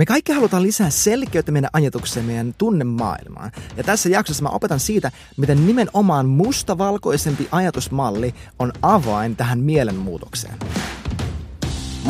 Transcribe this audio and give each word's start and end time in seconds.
Me 0.00 0.06
kaikki 0.06 0.32
halutaan 0.32 0.62
lisää 0.62 0.90
selkeyttä 0.90 1.52
meidän 1.52 1.70
ajatukseen, 1.72 2.26
meidän 2.26 2.54
tunnemaailmaan. 2.58 3.52
Ja 3.76 3.84
tässä 3.84 4.08
jaksossa 4.08 4.42
mä 4.42 4.48
opetan 4.48 4.80
siitä, 4.80 5.10
miten 5.36 5.66
nimenomaan 5.66 6.26
mustavalkoisempi 6.26 7.48
ajatusmalli 7.52 8.34
on 8.58 8.72
avain 8.82 9.36
tähän 9.36 9.60
mielenmuutokseen. 9.60 10.54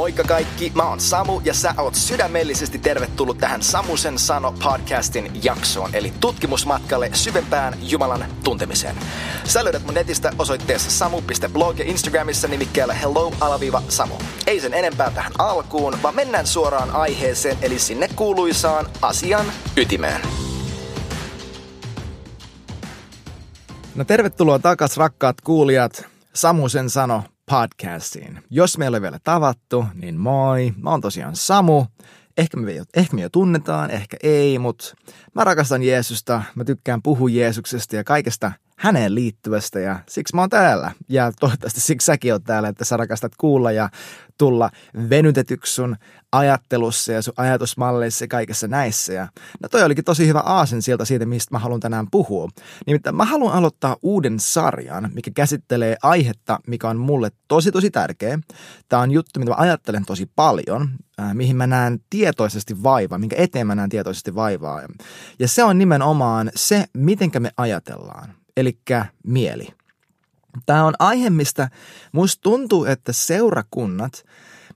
Moikka 0.00 0.24
kaikki, 0.24 0.72
mä 0.74 0.82
oon 0.82 1.00
Samu 1.00 1.40
ja 1.44 1.54
sä 1.54 1.74
oot 1.78 1.94
sydämellisesti 1.94 2.78
tervetullut 2.78 3.38
tähän 3.38 3.62
Samusen 3.62 4.18
sano 4.18 4.54
podcastin 4.62 5.44
jaksoon, 5.44 5.94
eli 5.94 6.12
tutkimusmatkalle 6.20 7.10
syvempään 7.12 7.74
Jumalan 7.82 8.24
tuntemiseen. 8.44 8.96
Sä 9.44 9.64
löydät 9.64 9.84
mun 9.84 9.94
netistä 9.94 10.32
osoitteessa 10.38 10.90
samu.blog 10.90 11.78
ja 11.78 11.84
Instagramissa 11.84 12.48
nimikkeellä 12.48 12.94
hello-samu. 12.94 14.14
Ei 14.46 14.60
sen 14.60 14.74
enempää 14.74 15.10
tähän 15.10 15.32
alkuun, 15.38 15.96
vaan 16.02 16.14
mennään 16.14 16.46
suoraan 16.46 16.90
aiheeseen, 16.90 17.58
eli 17.62 17.78
sinne 17.78 18.08
kuuluisaan 18.16 18.86
asian 19.02 19.46
ytimeen. 19.76 20.20
No 23.94 24.04
tervetuloa 24.04 24.58
takas 24.58 24.96
rakkaat 24.96 25.40
kuulijat. 25.40 26.04
Samusen 26.34 26.90
sano 26.90 27.22
podcastiin. 27.50 28.42
Jos 28.50 28.78
me 28.78 28.84
ei 28.84 28.88
ole 28.88 29.02
vielä 29.02 29.18
tavattu, 29.24 29.84
niin 29.94 30.16
moi. 30.16 30.72
Mä 30.76 30.90
oon 30.90 31.00
tosiaan 31.00 31.36
Samu. 31.36 31.86
Ehkä 32.36 32.56
me, 32.56 32.72
jo, 32.72 32.84
ehkä 32.96 33.16
me 33.16 33.22
jo 33.22 33.28
tunnetaan, 33.28 33.90
ehkä 33.90 34.16
ei, 34.22 34.58
mutta 34.58 34.94
mä 35.34 35.44
rakastan 35.44 35.82
Jeesusta. 35.82 36.42
Mä 36.54 36.64
tykkään 36.64 37.02
puhua 37.02 37.30
Jeesuksesta 37.30 37.96
ja 37.96 38.04
kaikesta 38.04 38.52
häneen 38.80 39.14
liittyvästä 39.14 39.80
ja 39.80 39.98
siksi 40.08 40.36
mä 40.36 40.42
oon 40.42 40.50
täällä. 40.50 40.92
Ja 41.08 41.32
toivottavasti 41.40 41.80
siksi 41.80 42.04
säkin 42.04 42.32
oot 42.32 42.44
täällä, 42.44 42.68
että 42.68 42.84
sä 42.84 42.96
rakastat 42.96 43.32
kuulla 43.38 43.72
ja 43.72 43.88
tulla 44.38 44.70
venytetyksi 45.10 45.74
sun 45.74 45.96
ajattelussa 46.32 47.12
ja 47.12 47.22
sun 47.22 47.34
ajatusmalleissa 47.36 48.24
ja 48.24 48.28
kaikessa 48.28 48.68
näissä. 48.68 49.12
Ja 49.12 49.28
no 49.62 49.68
toi 49.68 49.82
olikin 49.82 50.04
tosi 50.04 50.26
hyvä 50.26 50.40
aasen 50.40 50.82
sieltä 50.82 51.04
siitä, 51.04 51.26
mistä 51.26 51.54
mä 51.54 51.58
haluan 51.58 51.80
tänään 51.80 52.06
puhua. 52.10 52.48
Nimittäin 52.86 53.16
mä 53.16 53.24
haluan 53.24 53.54
aloittaa 53.54 53.96
uuden 54.02 54.40
sarjan, 54.40 55.10
mikä 55.14 55.30
käsittelee 55.34 55.96
aihetta, 56.02 56.58
mikä 56.66 56.88
on 56.88 56.96
mulle 56.96 57.30
tosi 57.48 57.72
tosi 57.72 57.90
tärkeä. 57.90 58.38
Tämä 58.88 59.02
on 59.02 59.10
juttu, 59.10 59.40
mitä 59.40 59.50
mä 59.50 59.56
ajattelen 59.58 60.04
tosi 60.06 60.30
paljon, 60.36 60.88
äh, 61.20 61.34
mihin 61.34 61.56
mä 61.56 61.66
näen 61.66 62.00
tietoisesti 62.10 62.82
vaivaa, 62.82 63.18
minkä 63.18 63.36
eteen 63.38 63.66
mä 63.66 63.74
näen 63.74 63.90
tietoisesti 63.90 64.34
vaivaa. 64.34 64.82
Ja 65.38 65.48
se 65.48 65.64
on 65.64 65.78
nimenomaan 65.78 66.50
se, 66.54 66.84
mitenkä 66.94 67.40
me 67.40 67.50
ajatellaan 67.56 68.39
eli 68.60 68.78
mieli. 69.26 69.68
Tämä 70.66 70.84
on 70.84 70.94
aihe, 70.98 71.30
mistä 71.30 71.70
musta 72.12 72.42
tuntuu, 72.42 72.84
että 72.84 73.12
seurakunnat, 73.12 74.24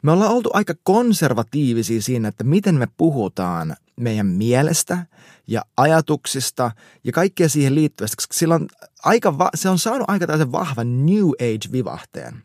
me 0.02 0.12
ollaan 0.12 0.32
oltu 0.32 0.50
aika 0.52 0.74
konservatiivisia 0.82 2.02
siinä, 2.02 2.28
että 2.28 2.44
miten 2.44 2.74
me 2.74 2.88
puhutaan 2.96 3.76
meidän 3.96 4.26
mielestä 4.26 5.06
ja 5.46 5.62
ajatuksista 5.76 6.70
ja 7.04 7.12
kaikkea 7.12 7.48
siihen 7.48 7.74
liittyvästä, 7.74 8.16
koska 8.16 8.34
sillä 8.34 8.54
on 8.54 8.68
aika 9.02 9.38
va- 9.38 9.50
se 9.54 9.68
on 9.68 9.78
saanut 9.78 10.10
aika 10.10 10.26
tällaisen 10.26 10.52
vahvan 10.52 11.06
New 11.06 11.28
Age-vivahteen. 11.28 12.42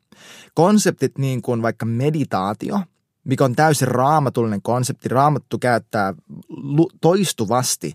Konseptit 0.53 1.17
niin 1.17 1.41
kuin 1.41 1.61
vaikka 1.61 1.85
meditaatio, 1.85 2.81
mikä 3.23 3.45
on 3.45 3.55
täysin 3.55 3.87
raamatullinen 3.87 4.61
konsepti. 4.61 5.09
Raamattu 5.09 5.57
käyttää 5.57 6.13
toistuvasti 7.01 7.93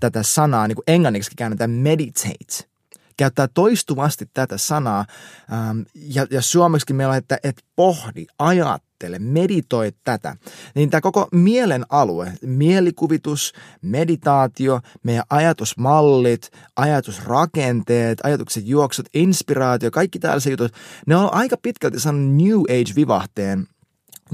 tätä 0.00 0.22
sanaa, 0.22 0.68
niin 0.68 0.76
kuin 0.76 0.84
englanniksi 0.86 1.30
käännetään 1.36 1.70
meditate– 1.70 2.68
käyttää 3.16 3.48
toistuvasti 3.48 4.26
tätä 4.34 4.58
sanaa. 4.58 5.04
Ähm, 5.52 5.80
ja, 5.94 6.26
ja 6.30 6.42
suomeksi 6.42 6.92
meillä 6.92 7.10
on, 7.10 7.18
että, 7.18 7.38
että 7.44 7.62
pohdi, 7.76 8.26
ajattele, 8.38 9.18
meditoi 9.18 9.92
tätä. 10.04 10.36
Niin 10.74 10.90
tämä 10.90 11.00
koko 11.00 11.28
mielen 11.32 11.84
alue, 11.88 12.32
mielikuvitus, 12.42 13.52
meditaatio, 13.82 14.80
meidän 15.02 15.24
ajatusmallit, 15.30 16.50
ajatusrakenteet, 16.76 18.18
ajatukset 18.24 18.66
juoksut, 18.66 19.08
inspiraatio, 19.14 19.90
kaikki 19.90 20.18
tällaiset 20.18 20.50
jutut, 20.50 20.72
ne 21.06 21.16
on 21.16 21.34
aika 21.34 21.56
pitkälti 21.62 22.00
saanut 22.00 22.36
New 22.36 22.60
Age-vivahteen 22.60 23.66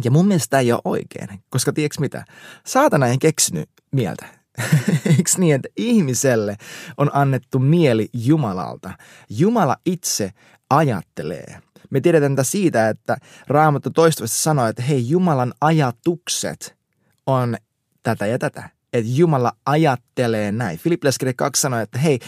ja 0.05 0.11
mun 0.11 0.27
mielestä 0.27 0.51
tämä 0.51 0.61
ei 0.61 0.73
ole 0.73 0.81
oikein, 0.85 1.29
koska 1.51 1.73
tiedätkö 1.73 2.01
mitä? 2.01 2.25
Saatana 2.67 3.07
ei 3.07 3.19
keksinyt 3.19 3.69
mieltä. 3.93 4.42
Eikö 5.07 5.31
niin, 5.39 5.55
että 5.55 5.69
ihmiselle 5.77 6.57
on 6.97 7.11
annettu 7.13 7.59
mieli 7.59 8.09
Jumalalta? 8.13 8.91
Jumala 9.31 9.77
itse 9.87 10.31
ajattelee. 10.71 11.59
Me 11.91 12.01
tiedetään 12.01 12.37
tätä 12.37 12.45
siitä, 12.45 12.89
että 12.89 13.17
Raamattu 13.49 13.91
toistuvasti 13.91 14.37
sanoo, 14.37 14.67
että 14.67 14.83
hei, 14.83 15.09
Jumalan 15.09 15.53
ajatukset 15.61 16.77
on 17.27 17.57
tätä 18.03 18.27
ja 18.27 18.39
tätä. 18.39 18.69
Että 18.93 19.11
Jumala 19.15 19.53
ajattelee 19.67 20.53
näin. 20.53 20.79
Filippiläiskirja 20.79 21.35
2 21.37 21.61
sanoo, 21.61 21.81
että 21.81 21.99
hei, 21.99 22.19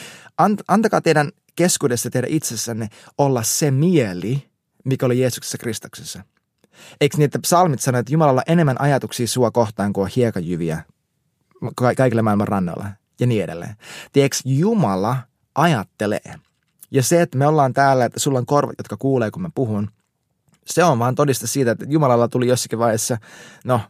antakaa 0.69 1.01
teidän 1.01 1.33
keskuudessa 1.57 2.11
teidän 2.11 2.31
itsessänne 2.31 2.89
olla 3.19 3.43
se 3.43 3.71
mieli, 3.71 4.49
mikä 4.85 5.07
oli 5.07 5.21
Jeesuksessa 5.21 5.59
Kristuksessa. 5.59 6.23
Eikö 7.01 7.17
niin, 7.17 7.25
että 7.25 7.39
psalmit 7.39 7.81
sanoo, 7.81 7.99
että 7.99 8.13
Jumalalla 8.13 8.41
on 8.41 8.53
enemmän 8.53 8.81
ajatuksia 8.81 9.27
sua 9.27 9.51
kohtaan 9.51 9.93
kuin 9.93 10.11
hiekajyviä 10.17 10.83
kaikille 11.97 12.23
maailman 12.23 12.49
rannoilla 12.49 12.87
ja 13.21 13.27
niin 13.27 13.45
edelleen. 13.45 13.77
Tiedätkö, 14.13 14.37
Jumala 14.45 15.17
ajattelee. 15.55 16.35
Ja 16.91 17.03
se, 17.03 17.23
että 17.23 17.39
me 17.39 17.47
ollaan 17.47 17.73
täällä, 17.73 18.05
että 18.05 18.21
sulla 18.21 18.39
on 18.39 18.47
korvat, 18.47 18.75
jotka 18.79 18.97
kuulee, 18.97 19.31
kun 19.31 19.43
mä 19.43 19.51
puhun, 19.55 19.91
se 20.67 20.85
on 20.85 20.99
vaan 20.99 21.15
todiste 21.15 21.47
siitä, 21.47 21.71
että 21.71 21.85
Jumalalla 21.89 22.29
tuli 22.29 22.49
jossakin 22.49 22.79
vaiheessa, 22.79 23.19
no 23.65 23.81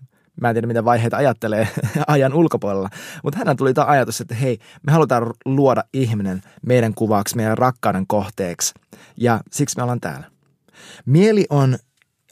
mä 0.41 0.49
en 0.49 0.55
tiedä 0.55 0.67
mitä 0.67 0.85
vaiheita 0.85 1.17
ajattelee 1.17 1.69
ajan 2.07 2.35
ulkopuolella, 2.35 2.91
mutta 3.23 3.39
hän 3.47 3.57
tuli 3.57 3.75
tämä 3.75 3.87
ajatus, 3.87 4.21
että 4.21 4.35
hei, 4.35 4.59
me 4.87 4.93
halutaan 4.93 5.35
luoda 5.45 5.85
ihminen 5.93 6.43
meidän 6.67 6.95
kuvaksi, 6.95 7.37
meidän 7.37 7.59
rakkauden 7.59 8.07
kohteeksi 8.07 8.75
ja 9.17 9.41
siksi 9.53 9.77
me 9.77 9.83
ollaan 9.83 10.01
täällä. 10.01 10.31
Mieli 11.07 11.47
on 11.51 11.79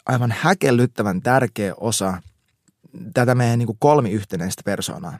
aivan 0.06 0.34
häkellyttävän 0.38 1.22
tärkeä 1.22 1.74
osa 1.76 2.22
tätä 3.14 3.34
meidän 3.34 3.59
niin 3.59 3.76
kolmiyhtenäistä 3.78 4.62
persoonaa 4.64 5.19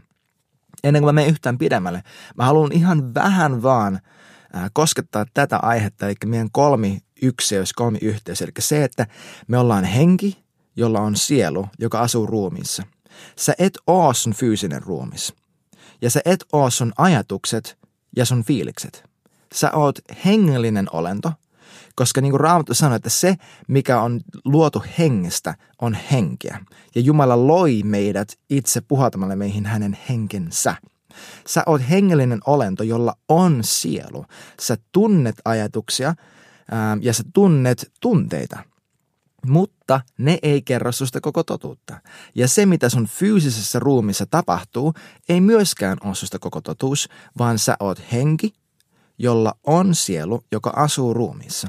ennen 0.85 1.03
kuin 1.03 1.09
mä 1.09 1.21
menen 1.21 1.31
yhtään 1.31 1.59
pidemmälle, 1.59 2.03
mä 2.37 2.45
haluan 2.45 2.73
ihan 2.73 3.15
vähän 3.15 3.63
vaan 3.63 4.01
koskettaa 4.73 5.27
tätä 5.35 5.57
aihetta, 5.57 6.07
eli 6.07 6.15
meidän 6.27 6.51
kolmi 6.53 6.99
ykseys, 7.23 7.73
kolmi 7.73 7.99
yhteys. 8.03 8.43
Eli 8.43 8.53
se, 8.59 8.85
että 8.85 9.07
me 9.49 9.59
ollaan 9.59 9.85
henki, 9.85 10.45
jolla 10.77 11.01
on 11.01 11.17
sielu, 11.17 11.69
joka 11.79 12.01
asuu 12.01 12.27
ruumiissa. 12.27 12.83
Sä 13.37 13.55
et 13.59 13.79
oo 13.87 14.15
sun 14.15 14.33
fyysinen 14.35 14.83
ruumis. 14.83 15.35
Ja 16.03 16.11
sä 16.11 16.21
et 16.25 16.45
oo 16.53 16.71
sun 16.71 16.93
ajatukset 16.99 17.79
ja 18.17 18.25
sun 18.25 18.45
fiilikset. 18.45 19.05
Sä 19.55 19.71
oot 19.71 19.99
hengellinen 20.25 20.87
olento, 20.93 21.33
koska 21.95 22.21
niin 22.21 22.31
kuin 22.31 22.41
Raamattu 22.41 22.75
sanoi, 22.75 22.97
että 22.97 23.11
se, 23.11 23.37
mikä 23.69 24.01
on 24.01 24.21
luotu 24.45 24.83
hengestä, 24.99 25.55
on 25.81 25.95
henkeä. 25.95 26.61
Ja 26.95 27.01
Jumala 27.01 27.47
loi 27.47 27.83
meidät 27.85 28.39
itse 28.51 28.81
puhaltamalla 28.81 29.37
meihin 29.37 29.67
hänen 29.67 29.99
henkensä. 30.09 30.75
Sä 31.47 31.63
oot 31.67 31.83
hengellinen 31.91 32.41
olento, 32.47 32.83
jolla 32.83 33.15
on 33.29 33.59
sielu. 33.65 34.25
Sä 34.61 34.77
tunnet 34.93 35.37
ajatuksia 35.45 36.15
ää, 36.71 36.99
ja 37.01 37.13
sä 37.13 37.23
tunnet 37.33 37.93
tunteita. 38.01 38.59
Mutta 39.47 40.01
ne 40.19 40.39
ei 40.43 40.63
kerro 40.63 40.93
susta 40.93 41.21
koko 41.21 41.43
totuutta. 41.43 42.01
Ja 42.35 42.49
se, 42.49 42.67
mitä 42.67 42.89
sun 42.89 43.07
fyysisessä 43.07 43.79
ruumissa 43.79 44.27
tapahtuu, 44.27 44.95
ei 45.29 45.41
myöskään 45.41 45.99
ole 46.05 46.15
susta 46.15 46.39
koko 46.39 46.61
totuus, 46.61 47.09
vaan 47.39 47.59
sä 47.59 47.77
oot 47.81 48.03
henki, 48.13 48.55
jolla 49.19 49.55
on 49.65 49.95
sielu, 49.95 50.45
joka 50.53 50.73
asuu 50.77 51.15
ruumiissa. 51.15 51.69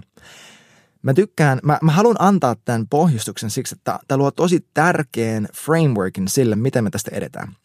Mä 1.01 1.13
tykkään, 1.13 1.59
mä, 1.63 1.79
mä 1.81 1.91
haluan 1.91 2.15
antaa 2.19 2.55
tämän 2.65 2.87
pohjustuksen 2.87 3.49
siksi, 3.49 3.75
että 3.75 3.99
tämä 4.07 4.17
luo 4.17 4.31
tosi 4.31 4.67
tärkeän 4.73 5.47
frameworkin 5.53 6.27
sille, 6.27 6.55
miten 6.55 6.83
me 6.83 6.89
tästä 6.89 7.11
edetään. 7.13 7.55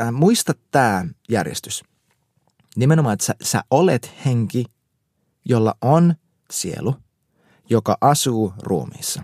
Äh, 0.00 0.12
muista 0.12 0.52
tämä 0.70 1.06
järjestys. 1.28 1.84
Nimenomaan, 2.76 3.12
että 3.12 3.26
sä, 3.26 3.34
sä 3.42 3.64
olet 3.70 4.12
henki, 4.24 4.64
jolla 5.44 5.74
on 5.82 6.14
sielu, 6.50 6.96
joka 7.70 7.98
asuu 8.00 8.54
ruumiissa. 8.62 9.22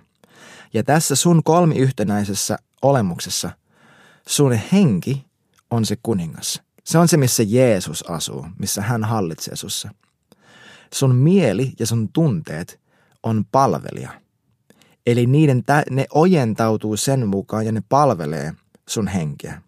Ja 0.74 0.82
tässä 0.84 1.14
sun 1.14 1.42
kolmiyhtenäisessä 1.42 2.58
olemuksessa 2.82 3.50
sun 4.28 4.52
henki 4.52 5.26
on 5.70 5.84
se 5.84 5.96
kuningas– 6.02 6.62
se 6.90 6.98
on 6.98 7.08
se, 7.08 7.16
missä 7.16 7.42
Jeesus 7.42 8.10
asuu, 8.10 8.46
missä 8.58 8.82
hän 8.82 9.04
hallitsee 9.04 9.56
sussa. 9.56 9.88
Sun 10.94 11.14
mieli 11.14 11.72
ja 11.78 11.86
sun 11.86 12.08
tunteet 12.12 12.80
on 13.22 13.44
palvelija. 13.52 14.20
Eli 15.06 15.26
niiden 15.26 15.64
tä- 15.64 15.82
ne 15.90 16.06
ojentautuu 16.14 16.96
sen 16.96 17.28
mukaan 17.28 17.66
ja 17.66 17.72
ne 17.72 17.82
palvelee 17.88 18.54
sun 18.88 19.08
henkeä. 19.08 19.62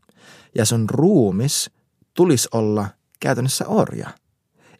Ja 0.55 0.65
sun 0.65 0.91
ruumis 0.91 1.71
tulisi 2.15 2.49
olla 2.53 2.89
käytännössä 3.21 3.67
orja. 3.69 4.11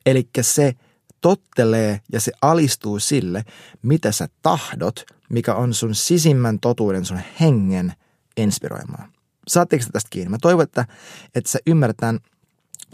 Eli 0.07 0.29
se 0.41 0.75
tottelee 1.21 2.01
ja 2.13 2.21
se 2.21 2.33
alistuu 2.43 2.99
sille, 2.99 3.45
mitä 3.83 4.13
sä 4.13 4.29
tahdot, 4.43 5.05
mikä 5.31 5.55
on 5.55 5.75
sun 5.75 5.95
sisimmän 5.95 6.61
totuuden, 6.61 7.05
sun 7.05 7.21
hengen 7.41 7.93
inspiroimaa. 8.37 9.09
saatteko 9.49 9.85
tästä 9.93 10.09
kiinni? 10.11 10.31
Mä 10.31 10.39
toivon, 10.43 10.63
että, 10.63 10.87
että 11.35 11.51
sä 11.51 11.59
ymmärretään 11.67 12.19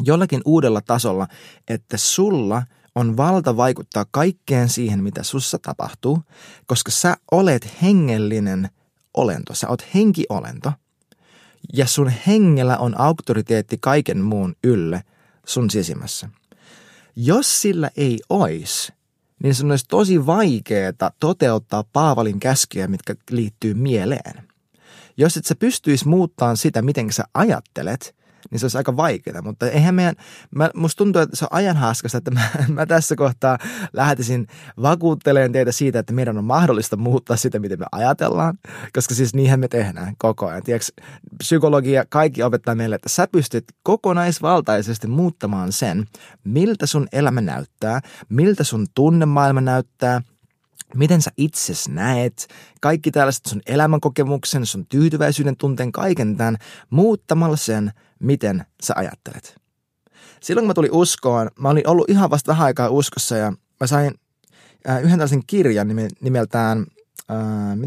jollakin 0.03 0.41
uudella 0.45 0.81
tasolla, 0.81 1.29
että 1.69 1.97
sulla 1.97 2.63
on 2.95 3.17
valta 3.17 3.57
vaikuttaa 3.57 4.07
kaikkeen 4.11 4.69
siihen, 4.69 5.03
mitä 5.03 5.23
sussa 5.23 5.59
tapahtuu, 5.59 6.23
koska 6.67 6.91
sä 6.91 7.17
olet 7.31 7.83
hengellinen 7.83 8.69
olento, 9.15 9.55
sä 9.55 9.69
oot 9.69 9.95
henkiolento– 9.95 10.73
ja 11.73 11.87
sun 11.87 12.13
hengellä 12.27 12.79
on 12.79 13.01
auktoriteetti 13.01 13.79
kaiken 13.81 14.21
muun 14.21 14.57
ylle 14.65 15.03
sun 15.47 15.71
sisimmässä. 15.71 16.29
Jos 17.17 17.61
sillä 17.61 17.91
ei 17.97 18.19
ois, 18.29 18.93
niin 19.43 19.55
se 19.55 19.67
olisi 19.67 19.85
tosi 19.89 20.27
vaikeaa 20.27 20.93
toteuttaa 21.21 21.85
Paavalin 21.93 22.41
käskyjä, 22.41 22.89
mitkä 22.89 23.15
liittyy 23.31 23.75
mieleen. 23.75 24.49
Jos 25.17 25.37
et 25.37 25.45
sä 25.45 25.55
pystyisi 25.55 26.09
muuttamaan 26.09 26.57
sitä, 26.57 26.83
miten 26.83 27.13
sä 27.13 27.25
ajattelet, 27.35 28.15
niin 28.51 28.59
se 28.59 28.65
olisi 28.65 28.79
aika 28.79 28.97
vaikeaa. 28.97 29.43
Mutta 29.43 29.71
eihän 29.71 29.95
meidän, 29.95 30.15
mä, 30.55 30.71
musta 30.75 30.99
tuntuu, 30.99 31.23
että 31.23 31.37
se 31.37 31.45
on 31.45 31.49
ajan 31.53 31.77
haaskasta, 31.77 32.19
että 32.19 32.31
mä, 32.31 32.49
mä 32.69 32.87
tässä 32.87 33.17
kohtaa 33.17 33.59
lähtisin 33.93 34.47
vakuuttelemaan 34.83 35.53
teitä 35.53 35.73
siitä, 35.73 35.99
että 35.99 36.13
meidän 36.13 36.39
on 36.39 36.45
mahdollista 36.45 36.97
muuttaa 36.97 37.37
sitä, 37.37 37.59
miten 37.59 37.79
me 37.79 37.87
ajatellaan, 37.93 38.59
koska 38.93 39.15
siis 39.15 39.35
niinhän 39.35 39.61
me 39.61 39.69
tehdään 39.69 40.15
koko 40.19 40.47
ajan. 40.47 40.63
Tiedätkö, 40.63 41.03
psykologia, 41.39 42.05
kaikki 42.09 42.43
opettaa 42.43 42.75
meille, 42.75 42.95
että 42.95 43.09
sä 43.09 43.27
pystyt 43.33 43.65
kokonaisvaltaisesti 43.83 45.07
muuttamaan 45.07 45.73
sen, 45.73 46.07
miltä 46.45 46.87
sun 46.87 47.09
elämä 47.13 47.41
näyttää, 47.41 48.01
miltä 48.29 48.65
sun 48.65 48.87
tunnemaailma 48.95 49.61
näyttää, 49.61 50.23
miten 50.95 51.23
sä 51.23 51.31
itses 51.37 51.89
näet, 51.89 52.49
kaikki 52.81 53.11
tällaiset 53.11 53.47
sun 53.47 53.61
elämänkokemuksen, 53.67 54.67
sun 54.67 54.87
tyytyväisyyden 54.87 55.57
tunteen, 55.57 55.93
kaiken 55.93 56.37
tämän, 56.37 56.57
muuttamalla 56.91 57.57
sen, 57.57 57.93
miten 58.19 58.67
sä 58.83 58.95
ajattelet. 58.97 59.57
Silloin 60.43 60.63
kun 60.63 60.69
mä 60.69 60.75
tulin 60.75 60.93
uskoon, 60.93 61.51
mä 61.59 61.69
olin 61.69 61.89
ollut 61.89 62.11
ihan 62.11 62.31
vasta 62.31 62.49
vähän 62.53 62.65
aikaa 62.65 62.89
uskossa 62.89 63.37
ja 63.37 63.53
mä 63.81 63.87
sain 63.87 64.15
äh, 64.89 64.99
yhden 64.99 65.11
tällaisen 65.11 65.47
kirjan 65.47 65.89
nimeltään, 66.21 66.87
äh, 67.31 67.37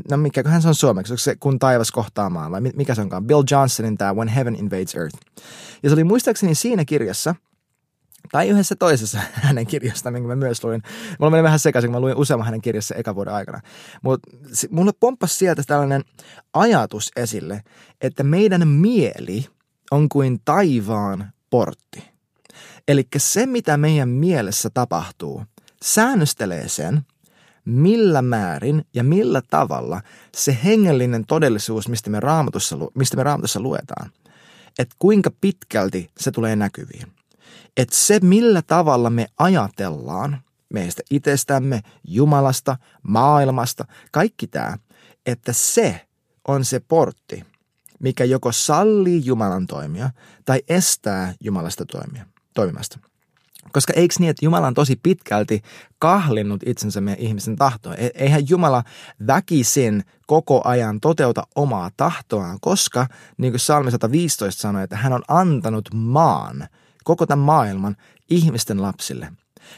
no 0.09 0.17
mikäköhän 0.17 0.61
se 0.61 0.67
on 0.67 0.75
suomeksi, 0.75 1.13
onko 1.13 1.19
se 1.19 1.35
Kun 1.35 1.59
taivas 1.59 1.91
kohtaamaan 1.91 2.51
vai 2.51 2.61
mikä 2.61 2.95
se 2.95 3.01
onkaan, 3.01 3.27
Bill 3.27 3.43
Johnsonin 3.51 3.97
tämä 3.97 4.13
When 4.13 4.27
Heaven 4.27 4.55
Invades 4.55 4.95
Earth. 4.95 5.17
Ja 5.83 5.89
se 5.89 5.93
oli 5.93 6.03
muistaakseni 6.03 6.55
siinä 6.55 6.85
kirjassa– 6.85 7.35
tai 8.31 8.49
yhdessä 8.49 8.75
toisessa 8.75 9.19
hänen 9.33 9.67
kirjasta, 9.67 10.11
minkä 10.11 10.27
mä 10.27 10.35
myös 10.35 10.63
luin. 10.63 10.81
Mulla 11.19 11.31
meni 11.31 11.43
vähän 11.43 11.59
sekaisin, 11.59 11.87
kun 11.87 11.95
mä 11.95 11.99
luin 11.99 12.15
useamman 12.15 12.45
hänen 12.45 12.61
kirjassa 12.61 12.95
eka 12.95 13.15
vuoden 13.15 13.33
aikana. 13.33 13.61
Mutta 14.01 14.29
mulle 14.69 14.91
pomppasi 14.99 15.37
sieltä 15.37 15.63
tällainen 15.67 16.03
ajatus 16.53 17.11
esille, 17.15 17.61
että 18.01 18.23
meidän 18.23 18.67
mieli 18.67 19.45
on 19.91 20.09
kuin 20.09 20.41
taivaan 20.45 21.33
portti. 21.49 22.03
Eli 22.87 23.07
se, 23.17 23.45
mitä 23.45 23.77
meidän 23.77 24.09
mielessä 24.09 24.69
tapahtuu, 24.69 25.43
säännöstelee 25.83 26.67
sen, 26.67 27.01
millä 27.65 28.21
määrin 28.21 28.85
ja 28.93 29.03
millä 29.03 29.41
tavalla 29.49 30.01
se 30.35 30.57
hengellinen 30.63 31.25
todellisuus, 31.25 31.87
mistä 31.87 32.09
me 32.09 32.19
raamatussa, 32.19 32.77
mistä 32.95 33.17
me 33.17 33.23
raamatussa 33.23 33.59
luetaan, 33.59 34.11
että 34.79 34.95
kuinka 34.99 35.31
pitkälti 35.41 36.09
se 36.19 36.31
tulee 36.31 36.55
näkyviin 36.55 37.07
että 37.77 37.95
se 37.95 38.19
millä 38.21 38.61
tavalla 38.61 39.09
me 39.09 39.27
ajatellaan 39.39 40.41
meistä 40.73 41.01
itsestämme, 41.09 41.81
Jumalasta, 42.03 42.77
maailmasta, 43.03 43.85
kaikki 44.11 44.47
tämä, 44.47 44.77
että 45.25 45.53
se 45.53 46.07
on 46.47 46.65
se 46.65 46.79
portti, 46.79 47.45
mikä 48.01 48.23
joko 48.23 48.51
sallii 48.51 49.21
Jumalan 49.25 49.67
toimia 49.67 50.09
tai 50.45 50.61
estää 50.69 51.33
Jumalasta 51.39 51.85
toimia, 51.85 52.25
toimimasta. 52.53 52.99
Koska 53.71 53.93
eikö 53.95 54.15
niin, 54.19 54.29
että 54.29 54.45
Jumala 54.45 54.67
on 54.67 54.73
tosi 54.73 54.99
pitkälti 55.03 55.61
kahlinnut 55.99 56.61
itsensä 56.65 57.01
meidän 57.01 57.23
ihmisen 57.23 57.55
tahtoon. 57.55 57.95
E-, 57.99 58.09
eihän 58.15 58.49
Jumala 58.49 58.83
väkisin 59.27 60.03
koko 60.27 60.61
ajan 60.65 60.99
toteuta 60.99 61.43
omaa 61.55 61.91
tahtoaan, 61.97 62.57
koska 62.61 63.07
niin 63.37 63.53
kuin 63.53 63.59
Salmi 63.59 63.91
115 63.91 64.61
sanoi, 64.61 64.83
että 64.83 64.97
hän 64.97 65.13
on 65.13 65.23
antanut 65.27 65.89
maan– 65.93 66.67
koko 67.03 67.25
tämän 67.25 67.45
maailman 67.45 67.95
ihmisten 68.29 68.81
lapsille. 68.81 69.31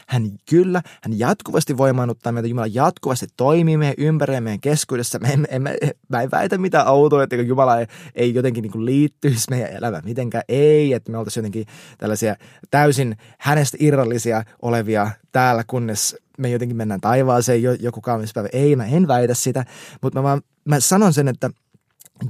Hän 0.06 0.30
kyllä, 0.50 0.82
hän 1.02 1.18
jatkuvasti 1.18 1.76
voimaannuttaa 1.76 2.32
meitä, 2.32 2.48
Jumala 2.48 2.66
jatkuvasti 2.66 3.26
toimii 3.36 3.76
meidän 3.76 3.94
ympärillä, 3.98 4.40
meidän 4.40 4.60
keskuudessa. 4.60 5.18
Me 5.18 5.32
emme, 5.32 5.48
emme, 5.50 5.76
mä 6.08 6.22
en 6.22 6.30
väitä 6.30 6.58
mitään 6.58 6.88
outoa, 6.88 7.22
että 7.22 7.36
Jumala 7.36 7.78
ei, 7.78 7.86
ei 8.14 8.34
jotenkin 8.34 8.62
niin 8.62 8.72
kuin 8.72 8.84
liittyisi 8.84 9.50
meidän 9.50 9.70
elämään 9.70 10.04
mitenkään. 10.04 10.44
Ei, 10.48 10.92
että 10.92 11.12
me 11.12 11.18
oltaisiin 11.18 11.42
jotenkin 11.42 11.66
tällaisia 11.98 12.36
täysin 12.70 13.16
hänestä 13.38 13.76
irrallisia 13.80 14.44
olevia 14.62 15.10
täällä, 15.32 15.64
kunnes 15.66 16.16
me 16.38 16.50
jotenkin 16.50 16.76
mennään 16.76 17.00
taivaaseen 17.00 17.62
joku 17.80 18.00
kaunis 18.00 18.32
päivä. 18.32 18.48
Ei, 18.52 18.76
mä 18.76 18.86
en 18.86 19.08
väitä 19.08 19.34
sitä, 19.34 19.64
mutta 20.02 20.18
mä 20.18 20.22
vaan 20.22 20.42
mä 20.64 20.80
sanon 20.80 21.12
sen, 21.12 21.28
että 21.28 21.50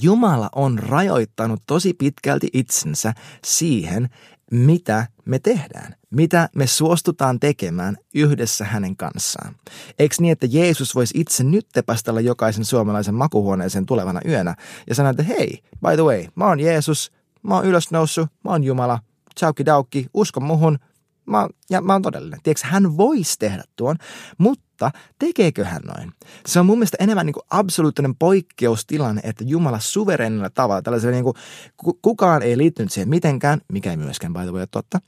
Jumala 0.03 0.49
on 0.55 0.79
rajoittanut 0.79 1.63
tosi 1.67 1.95
pitkälti 1.95 2.49
itsensä 2.53 3.13
siihen, 3.45 4.09
mitä 4.55 5.07
me 5.25 5.39
tehdään, 5.39 5.95
mitä 6.11 6.49
me 6.55 6.67
suostutaan 6.67 7.41
tekemään 7.41 7.97
yhdessä 8.15 8.65
hänen 8.65 8.97
kanssaan. 8.97 9.55
Eikö 9.99 10.15
niin, 10.21 10.33
että 10.33 10.47
Jeesus 10.51 10.95
voisi 10.95 11.21
itse 11.21 11.45
nyt 11.45 11.67
tepastella 11.73 12.21
jokaisen 12.21 12.65
suomalaisen 12.65 13.15
makuhuoneeseen 13.15 13.87
tulevana 13.87 14.21
yönä 14.29 14.57
ja 14.89 14.95
sanoa, 14.95 15.11
että 15.11 15.23
hei, 15.23 15.63
by 15.81 15.95
the 15.95 16.03
way, 16.03 16.25
mä 16.35 16.47
oon 16.47 16.61
Jeesus, 16.61 17.13
mä 17.43 17.55
oon 17.55 17.67
ylösnoussut, 17.67 18.29
mä 18.45 18.51
oon 18.51 18.65
Jumala, 18.65 18.99
tsaukki 19.35 19.67
daukki, 19.67 20.07
usko 20.15 20.41
muhun, 20.41 20.79
mä, 21.27 21.49
ja 21.71 21.81
mä 21.81 21.93
oon 21.93 22.03
todellinen. 22.03 22.41
Tiedätkö, 22.43 22.69
hän 22.69 22.97
voisi 22.97 23.39
tehdä 23.39 23.65
tuon, 23.77 23.97
mutta 24.39 24.91
tekeekö 25.19 25.65
hän 25.65 25.83
noin? 25.83 26.13
Se 26.47 26.61
on 26.61 26.67
mun 26.67 26.79
mielestä 26.79 26.97
enemmän 27.01 27.27
niin 27.27 27.35
kuin 27.35 27.45
absoluuttinen 27.51 28.17
poikkeustilanne, 28.17 29.21
että 29.25 29.45
Jumala 29.47 29.81
suverenilla 29.81 30.51
tavalla, 30.51 30.83
tällaisella 30.83 31.13
niin 31.13 31.25
kuin, 31.25 31.37
kukaan 32.03 32.43
ei 32.43 32.59
liittynyt 32.59 32.93
siihen 32.93 33.09
mitenkään, 33.09 33.61
mikä 33.73 33.91
ei 33.91 33.97
myöskään 33.97 34.33
by 34.33 34.39
way 34.39 34.67
totta, 34.71 35.01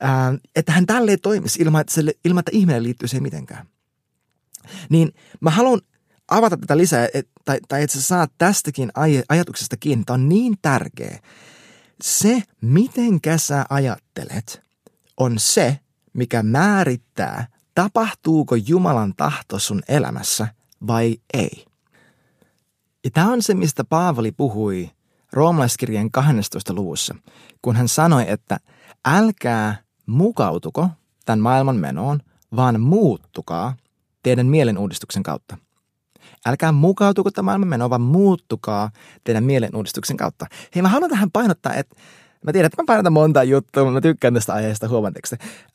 ää, 0.00 0.34
että 0.56 0.72
hän 0.72 0.86
tälleen 0.86 1.20
toimisi 1.20 1.62
ilman, 1.62 1.80
että, 1.80 1.94
se, 1.94 2.02
ilman, 2.24 2.40
että 2.40 2.50
ihminen 2.54 2.82
liittyy 2.82 3.08
siihen 3.08 3.22
mitenkään. 3.22 3.66
Niin 4.88 5.12
mä 5.40 5.50
haluan 5.50 5.80
avata 6.30 6.56
tätä 6.56 6.76
lisää, 6.76 7.08
et, 7.14 7.28
tai, 7.44 7.58
tai 7.68 7.82
että 7.82 7.94
sä 7.94 8.02
saat 8.02 8.32
tästäkin 8.38 8.88
aj- 8.88 9.24
ajatuksesta 9.28 9.76
kiinni. 9.76 10.04
Tämä 10.04 10.14
on 10.14 10.28
niin 10.28 10.54
tärkeä. 10.62 11.18
Se, 12.02 12.42
miten 12.60 13.20
sä 13.38 13.66
ajattelet– 13.68 14.62
on 15.22 15.38
se, 15.38 15.78
mikä 16.12 16.42
määrittää, 16.42 17.46
tapahtuuko 17.74 18.54
Jumalan 18.54 19.14
tahto 19.16 19.58
sun 19.58 19.82
elämässä 19.88 20.48
vai 20.86 21.16
ei. 21.34 21.64
Ja 23.04 23.10
tämä 23.10 23.32
on 23.32 23.42
se, 23.42 23.54
mistä 23.54 23.84
Paavali 23.84 24.32
puhui 24.32 24.90
roomalaiskirjeen 25.32 26.10
12. 26.10 26.74
luvussa, 26.74 27.14
kun 27.62 27.76
hän 27.76 27.88
sanoi, 27.88 28.24
että 28.28 28.58
älkää 29.04 29.76
mukautuko 30.06 30.88
tämän 31.24 31.40
maailman 31.40 31.76
menoon, 31.76 32.20
vaan 32.56 32.80
muuttukaa 32.80 33.76
teidän 34.22 34.46
mielenuudistuksen 34.46 35.22
kautta. 35.22 35.56
Älkää 36.46 36.72
mukautuko 36.72 37.30
tämän 37.30 37.44
maailman 37.44 37.68
menoon, 37.68 37.90
vaan 37.90 38.00
muuttukaa 38.00 38.90
teidän 39.24 39.44
mielenuudistuksen 39.44 40.16
kautta. 40.16 40.46
Hei, 40.74 40.82
mä 40.82 40.88
haluan 40.88 41.10
tähän 41.10 41.30
painottaa, 41.30 41.74
että 41.74 41.96
Mä 42.42 42.52
tiedän, 42.52 42.66
että 42.66 42.82
mä 42.82 42.86
painotan 42.86 43.12
monta 43.12 43.44
juttua, 43.44 43.84
mutta 43.84 43.94
mä 43.94 44.00
tykkään 44.00 44.34
tästä 44.34 44.52
aiheesta, 44.52 44.88
huomanteko 44.88 45.28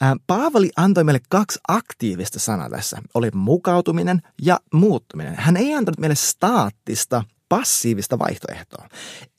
äh, 0.03 0.13
Paavali 0.27 0.69
antoi 0.75 1.03
meille 1.03 1.21
kaksi 1.29 1.59
aktiivista 1.67 2.39
sanaa 2.39 2.69
tässä. 2.69 2.97
Oli 3.13 3.29
mukautuminen 3.33 4.21
ja 4.41 4.59
muuttuminen. 4.73 5.35
Hän 5.37 5.57
ei 5.57 5.73
antanut 5.73 5.99
meille 5.99 6.15
staattista, 6.15 7.23
passiivista 7.49 8.19
vaihtoehtoa. 8.19 8.89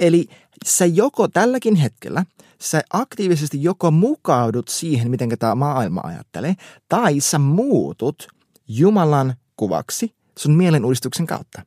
Eli 0.00 0.26
sä 0.66 0.87
joko 0.87 1.28
tälläkin 1.28 1.75
hetkellä, 1.75 2.25
sä 2.61 2.82
aktiivisesti 2.92 3.62
joko 3.62 3.90
mukaudut 3.90 4.68
siihen, 4.68 5.11
miten 5.11 5.28
tämä 5.38 5.54
maailma 5.54 6.00
ajattelee, 6.04 6.54
tai 6.88 7.20
sä 7.20 7.38
muutut 7.38 8.28
Jumalan 8.68 9.35
kuvaksi 9.56 10.14
sun 10.38 10.56
mielenuudistuksen 10.56 11.26
kautta. 11.26 11.62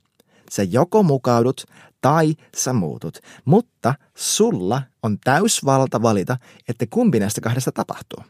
Sä 0.51 0.63
joko 0.63 1.03
mukaudut 1.03 1.63
tai 2.01 2.35
sä 2.57 2.73
muutut, 2.73 3.17
mutta 3.45 3.95
sulla 4.15 4.81
on 5.03 5.17
täysvalta 5.23 6.01
valita, 6.01 6.37
että 6.67 6.85
kumpi 6.89 7.19
näistä 7.19 7.41
kahdesta 7.41 7.71
tapahtuu. 7.71 8.23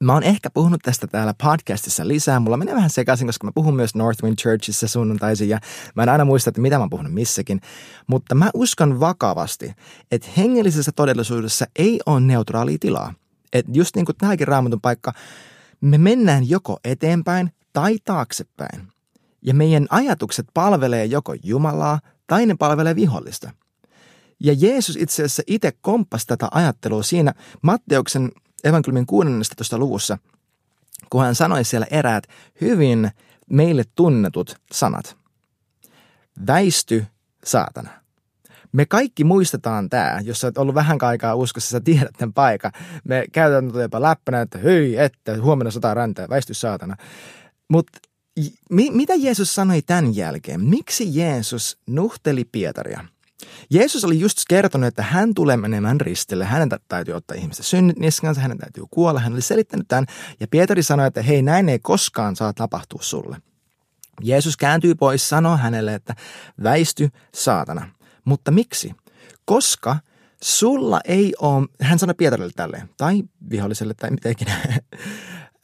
Mä 0.00 0.12
oon 0.12 0.22
ehkä 0.22 0.50
puhunut 0.50 0.80
tästä 0.82 1.06
täällä 1.06 1.34
podcastissa 1.42 2.08
lisää. 2.08 2.40
Mulla 2.40 2.56
menee 2.56 2.74
vähän 2.74 2.90
sekaisin, 2.90 3.26
koska 3.26 3.46
mä 3.46 3.52
puhun 3.54 3.76
myös 3.76 3.94
Northwind 3.94 4.36
Churchissa 4.36 4.88
sunnuntaisin 4.88 5.48
ja 5.48 5.58
mä 5.94 6.02
en 6.02 6.08
aina 6.08 6.24
muista, 6.24 6.50
että 6.50 6.60
mitä 6.60 6.76
mä 6.76 6.82
oon 6.82 6.90
puhunut 6.90 7.14
missäkin. 7.14 7.60
Mutta 8.06 8.34
mä 8.34 8.50
uskon 8.54 9.00
vakavasti, 9.00 9.72
että 10.10 10.28
hengellisessä 10.36 10.92
todellisuudessa 10.92 11.66
ei 11.76 12.00
ole 12.06 12.20
neutraalia 12.20 12.78
tilaa. 12.80 13.14
Et 13.52 13.66
just 13.72 13.96
niin 13.96 14.06
kuin 14.06 14.16
tämäkin 14.16 14.48
raamatun 14.48 14.80
paikka, 14.80 15.12
me 15.80 15.98
mennään 15.98 16.48
joko 16.48 16.78
eteenpäin 16.84 17.52
tai 17.72 17.98
taaksepäin. 18.04 18.92
Ja 19.42 19.54
meidän 19.54 19.86
ajatukset 19.90 20.46
palvelee 20.54 21.04
joko 21.04 21.34
Jumalaa 21.42 22.00
tai 22.26 22.46
ne 22.46 22.54
palvelee 22.58 22.96
vihollista. 22.96 23.50
Ja 24.40 24.54
Jeesus 24.58 24.96
itse 24.96 25.22
asiassa 25.22 25.42
itse 25.46 25.72
komppasi 25.80 26.26
tätä 26.26 26.48
ajattelua 26.50 27.02
siinä 27.02 27.34
Matteuksen 27.62 28.30
evankeliumin 28.64 29.06
16. 29.06 29.78
luvussa, 29.78 30.18
kun 31.10 31.22
hän 31.22 31.34
sanoi 31.34 31.64
siellä 31.64 31.86
eräät 31.90 32.24
hyvin 32.60 33.10
meille 33.50 33.84
tunnetut 33.94 34.56
sanat. 34.72 35.16
Väisty 36.46 37.06
saatana. 37.44 37.90
Me 38.72 38.86
kaikki 38.86 39.24
muistetaan 39.24 39.90
tämä, 39.90 40.20
jos 40.24 40.40
sä 40.40 40.46
oot 40.46 40.58
ollut 40.58 40.74
vähän 40.74 40.98
aikaa 41.00 41.34
uskossa, 41.34 41.70
sä 41.70 41.80
tiedät 41.80 42.14
tämän 42.18 42.32
paikan. 42.32 42.72
Me 43.04 43.24
käytetään 43.32 43.68
tätä 43.68 43.82
jopa 43.82 44.02
läppänä, 44.02 44.40
että 44.40 44.58
hyi, 44.58 44.96
että 44.96 45.42
huomenna 45.42 45.70
sataa 45.70 45.94
räntää, 45.94 46.28
väisty 46.28 46.54
saatana. 46.54 46.96
Mutta 47.68 47.98
mitä 48.70 49.14
Jeesus 49.14 49.54
sanoi 49.54 49.82
tämän 49.82 50.16
jälkeen? 50.16 50.60
Miksi 50.60 51.16
Jeesus 51.18 51.78
nuhteli 51.86 52.44
Pietaria? 52.44 53.04
Jeesus 53.70 54.04
oli 54.04 54.20
just 54.20 54.38
kertonut, 54.48 54.86
että 54.86 55.02
hän 55.02 55.34
tulee 55.34 55.56
menemään 55.56 56.00
ristille. 56.00 56.44
Hänen 56.44 56.68
täytyy 56.88 57.14
ottaa 57.14 57.36
ihmistä 57.36 57.62
synnit 57.62 57.98
niskansa, 57.98 58.40
hänen 58.40 58.58
täytyy 58.58 58.84
kuolla. 58.90 59.20
Hän 59.20 59.32
oli 59.32 59.42
selittänyt 59.42 59.88
tämän 59.88 60.06
ja 60.40 60.46
Pietari 60.48 60.82
sanoi, 60.82 61.06
että 61.06 61.22
hei 61.22 61.42
näin 61.42 61.68
ei 61.68 61.78
koskaan 61.78 62.36
saa 62.36 62.52
tapahtua 62.52 63.02
sulle. 63.02 63.36
Jeesus 64.22 64.56
kääntyy 64.56 64.94
pois, 64.94 65.28
sanoo 65.28 65.56
hänelle, 65.56 65.94
että 65.94 66.14
väisty 66.62 67.10
saatana. 67.34 67.88
Mutta 68.24 68.50
miksi? 68.50 68.94
Koska 69.44 69.96
sulla 70.42 71.00
ei 71.04 71.34
ole, 71.40 71.68
hän 71.80 71.98
sanoi 71.98 72.14
Pietarille 72.14 72.52
tälleen, 72.56 72.88
tai 72.96 73.22
viholliselle 73.50 73.94
tai 73.94 74.10
mitenkin. 74.10 74.48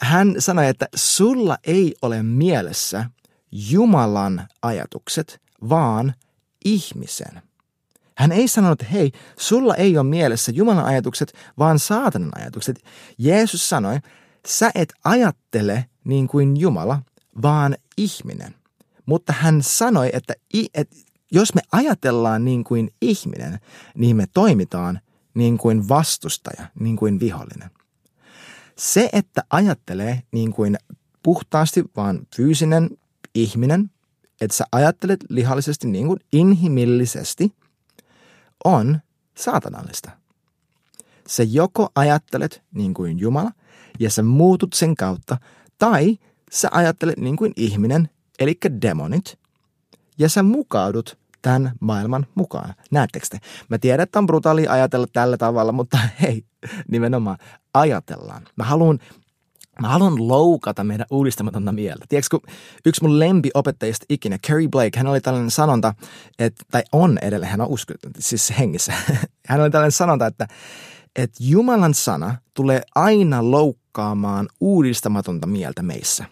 Hän 0.00 0.34
sanoi, 0.38 0.66
että 0.66 0.88
sulla 0.94 1.58
ei 1.64 1.94
ole 2.02 2.22
mielessä 2.22 3.10
Jumalan 3.52 4.48
ajatukset, 4.62 5.40
vaan 5.68 6.14
ihmisen. 6.64 7.42
Hän 8.16 8.32
ei 8.32 8.48
sanonut, 8.48 8.82
että 8.82 8.92
hei, 8.92 9.12
sulla 9.38 9.74
ei 9.74 9.98
ole 9.98 10.08
mielessä 10.08 10.52
Jumalan 10.52 10.84
ajatukset, 10.84 11.32
vaan 11.58 11.78
saatanan 11.78 12.32
ajatukset. 12.34 12.84
Jeesus 13.18 13.68
sanoi, 13.68 13.98
sä 14.46 14.70
et 14.74 14.92
ajattele 15.04 15.84
niin 16.04 16.28
kuin 16.28 16.56
Jumala, 16.56 17.02
vaan 17.42 17.76
ihminen. 17.96 18.54
Mutta 19.06 19.32
hän 19.32 19.62
sanoi, 19.62 20.10
että, 20.12 20.34
että 20.74 20.96
jos 21.32 21.54
me 21.54 21.60
ajatellaan 21.72 22.44
niin 22.44 22.64
kuin 22.64 22.90
ihminen, 23.02 23.58
niin 23.94 24.16
me 24.16 24.26
toimitaan 24.34 25.00
niin 25.34 25.58
kuin 25.58 25.88
vastustaja, 25.88 26.66
niin 26.80 26.96
kuin 26.96 27.20
vihollinen. 27.20 27.70
Se, 28.78 29.08
että 29.12 29.42
ajattelee 29.50 30.22
niin 30.32 30.52
kuin 30.52 30.76
puhtaasti 31.22 31.84
vaan 31.96 32.26
fyysinen 32.36 32.90
ihminen, 33.34 33.90
että 34.40 34.56
sä 34.56 34.64
ajattelet 34.72 35.24
lihallisesti 35.28 35.88
niin 35.88 36.06
kuin 36.06 36.20
inhimillisesti, 36.32 37.54
on 38.64 39.00
saatanallista. 39.34 40.10
Se 41.28 41.42
joko 41.42 41.88
ajattelet 41.94 42.62
niin 42.74 42.94
kuin 42.94 43.18
Jumala 43.18 43.52
ja 43.98 44.10
sä 44.10 44.22
muutut 44.22 44.72
sen 44.72 44.94
kautta, 44.94 45.36
tai 45.78 46.18
sä 46.50 46.68
ajattelet 46.72 47.16
niin 47.16 47.36
kuin 47.36 47.52
ihminen, 47.56 48.10
eli 48.38 48.58
demonit, 48.82 49.38
ja 50.18 50.28
sä 50.28 50.42
mukaudut 50.42 51.18
tämän 51.42 51.72
maailman 51.80 52.26
mukaan. 52.34 52.74
Näettekö 52.90 53.26
te? 53.30 53.38
Mä 53.68 53.78
tiedän, 53.78 54.02
että 54.02 54.18
on 54.18 54.26
brutaali 54.26 54.68
ajatella 54.68 55.06
tällä 55.12 55.36
tavalla, 55.36 55.72
mutta 55.72 55.98
hei, 56.22 56.44
nimenomaan 56.90 57.38
ajatellaan. 57.80 58.42
Mä 58.56 58.64
haluan 58.64 58.98
Mä 59.82 59.88
haluan 59.88 60.28
loukata 60.28 60.84
meidän 60.84 61.06
uudistamatonta 61.10 61.72
mieltä. 61.72 62.04
Tiedätkö, 62.08 62.38
kun 62.38 62.54
yksi 62.86 63.02
mun 63.02 63.18
lempiopettajista 63.18 64.06
ikinä, 64.08 64.38
Kerry 64.46 64.68
Blake, 64.68 64.98
hän 64.98 65.06
oli 65.06 65.20
tällainen 65.20 65.50
sanonta, 65.50 65.94
että, 66.38 66.64
tai 66.70 66.82
on 66.92 67.18
edelleen, 67.22 67.50
hän 67.50 67.60
on 67.60 67.68
usko, 67.68 67.94
siis 68.18 68.52
hengissä. 68.58 68.92
hän 69.48 69.60
oli 69.60 69.70
tällainen 69.70 69.92
sanonta, 69.92 70.26
että, 70.26 70.48
että 71.16 71.38
Jumalan 71.40 71.94
sana 71.94 72.36
tulee 72.54 72.82
aina 72.94 73.50
loukkaamaan 73.50 74.48
uudistamatonta 74.60 75.46
mieltä 75.46 75.82
meissä. 75.82 76.24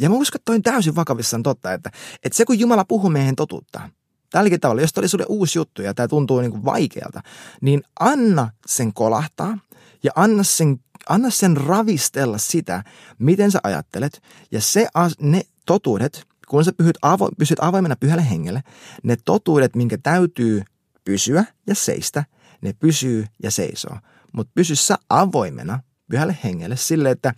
Ja 0.00 0.10
mä 0.10 0.16
uskon, 0.16 0.38
että 0.38 0.44
toi 0.44 0.56
on 0.56 0.62
täysin 0.62 0.96
vakavissaan 0.96 1.42
totta, 1.42 1.72
että, 1.72 1.90
että 2.22 2.36
se 2.36 2.44
kun 2.44 2.58
Jumala 2.58 2.84
puhuu 2.84 3.10
meidän 3.10 3.36
totuutta, 3.36 3.90
tälläkin 4.30 4.60
tavalla, 4.60 4.80
jos 4.80 4.98
oli 4.98 5.08
sulle 5.08 5.26
uusi 5.28 5.58
juttu 5.58 5.82
ja 5.82 5.94
tämä 5.94 6.08
tuntuu 6.08 6.40
niin 6.40 6.50
kuin 6.50 6.64
vaikealta, 6.64 7.20
niin 7.60 7.82
anna 8.00 8.50
sen 8.66 8.92
kolahtaa 8.92 9.58
ja 10.02 10.10
anna 10.14 10.42
sen, 10.42 10.80
anna 11.08 11.30
sen 11.30 11.56
ravistella 11.56 12.38
sitä, 12.38 12.84
miten 13.18 13.50
sä 13.50 13.60
ajattelet. 13.62 14.22
Ja 14.52 14.60
se, 14.60 14.88
ne 15.20 15.42
totuudet, 15.66 16.24
kun 16.48 16.64
sä 16.64 16.72
pysyt, 16.72 16.98
avo, 17.02 17.28
pysyt 17.38 17.58
avoimena 17.60 17.96
pyhälle 17.96 18.30
hengelle, 18.30 18.62
ne 19.02 19.16
totuudet, 19.24 19.76
minkä 19.76 19.98
täytyy 20.02 20.62
pysyä 21.04 21.44
ja 21.66 21.74
seistä, 21.74 22.24
ne 22.60 22.72
pysyy 22.72 23.26
ja 23.42 23.50
seisoo. 23.50 23.98
Mutta 24.32 24.52
pysy 24.54 24.76
sä 24.76 24.98
avoimena 25.08 25.80
pyhälle 26.10 26.38
hengelle 26.44 26.76
sille, 26.76 27.10
että, 27.10 27.34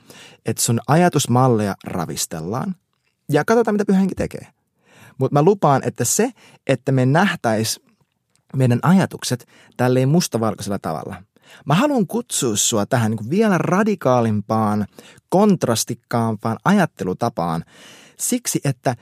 että 0.47 0.63
sun 0.63 0.81
ajatusmalleja 0.87 1.75
ravistellaan 1.85 2.75
ja 3.33 3.45
katsotaan, 3.45 3.75
mitä 3.75 3.85
pyhä 3.85 3.99
henki 3.99 4.15
tekee. 4.15 4.47
Mutta 5.19 5.35
mä 5.35 5.43
lupaan, 5.43 5.83
että 5.85 6.05
se, 6.05 6.31
että 6.67 6.93
me 6.93 7.07
nähtäis 7.07 7.81
meidän 8.57 8.79
ajatukset 8.83 9.47
tälleen 9.77 10.09
mustavalkoisella 10.09 10.79
tavalla. 10.79 11.23
Mä 11.65 11.75
haluan 11.75 12.07
kutsua 12.07 12.57
sua 12.57 12.87
tähän 12.87 13.11
niin 13.11 13.31
vielä 13.31 13.59
radikaalimpaan, 13.59 14.87
kontrastikkaampaan 15.29 16.57
ajattelutapaan 16.65 17.65
siksi, 18.19 18.61
että 18.65 18.97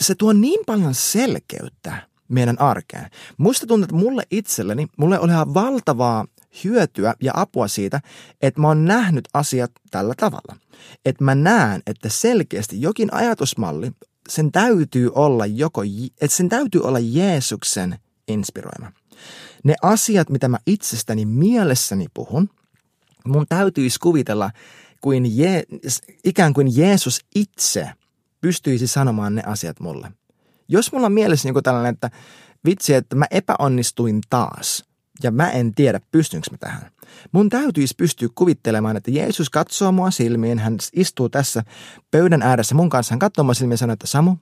se 0.00 0.14
tuo 0.14 0.32
niin 0.32 0.60
paljon 0.66 0.94
selkeyttä 0.94 2.08
meidän 2.28 2.60
arkeen. 2.60 3.10
Musta 3.38 3.66
tuntuu, 3.66 3.84
että 3.84 3.96
mulle 3.96 4.22
itselleni, 4.30 4.86
mulle 4.96 5.20
oli 5.20 5.30
ihan 5.30 5.54
valtavaa 5.54 6.24
hyötyä 6.64 7.14
ja 7.22 7.32
apua 7.34 7.68
siitä, 7.68 8.00
että 8.42 8.60
mä 8.60 8.68
oon 8.68 8.84
nähnyt 8.84 9.28
asiat 9.34 9.70
tällä 9.90 10.14
tavalla. 10.16 10.56
Että 11.04 11.24
mä 11.24 11.34
näen, 11.34 11.82
että 11.86 12.08
selkeästi 12.08 12.82
jokin 12.82 13.14
ajatusmalli, 13.14 13.92
sen 14.28 14.52
täytyy 14.52 15.10
olla 15.14 15.46
joko, 15.46 15.82
että 16.20 16.36
sen 16.36 16.48
täytyy 16.48 16.80
olla 16.82 16.98
Jeesuksen 16.98 17.98
inspiroima. 18.28 18.92
Ne 19.64 19.74
asiat, 19.82 20.30
mitä 20.30 20.48
mä 20.48 20.58
itsestäni 20.66 21.26
mielessäni 21.26 22.06
puhun, 22.14 22.50
mun 23.26 23.46
täytyisi 23.48 23.98
kuvitella 23.98 24.50
kuin 25.00 25.24
Je- 25.24 25.88
ikään 26.24 26.54
kuin 26.54 26.76
Jeesus 26.76 27.20
itse 27.34 27.90
pystyisi 28.40 28.86
sanomaan 28.86 29.34
ne 29.34 29.42
asiat 29.46 29.80
mulle. 29.80 30.12
Jos 30.68 30.92
mulla 30.92 31.06
on 31.06 31.12
mielessä 31.12 31.48
joku 31.48 31.62
tällainen, 31.62 31.94
että 31.94 32.10
vitsi, 32.64 32.94
että 32.94 33.16
mä 33.16 33.26
epäonnistuin 33.30 34.20
taas 34.30 34.84
ja 35.22 35.30
mä 35.30 35.50
en 35.50 35.74
tiedä, 35.74 36.00
pystynkö 36.12 36.50
mä 36.50 36.58
tähän. 36.58 36.90
Mun 37.32 37.48
täytyisi 37.48 37.94
pystyä 37.96 38.28
kuvittelemaan, 38.34 38.96
että 38.96 39.10
Jeesus 39.10 39.50
katsoo 39.50 39.92
mua 39.92 40.10
silmiin, 40.10 40.58
hän 40.58 40.76
istuu 40.92 41.28
tässä 41.28 41.64
pöydän 42.10 42.42
ääressä 42.42 42.74
mun 42.74 42.88
kanssa, 42.88 43.12
hän 43.12 43.18
katsoo 43.18 43.44
mua 43.44 43.54
silmiin 43.54 43.72
ja 43.72 43.78
sanoo, 43.78 43.92
että 43.92 44.06
Samu, 44.06 44.36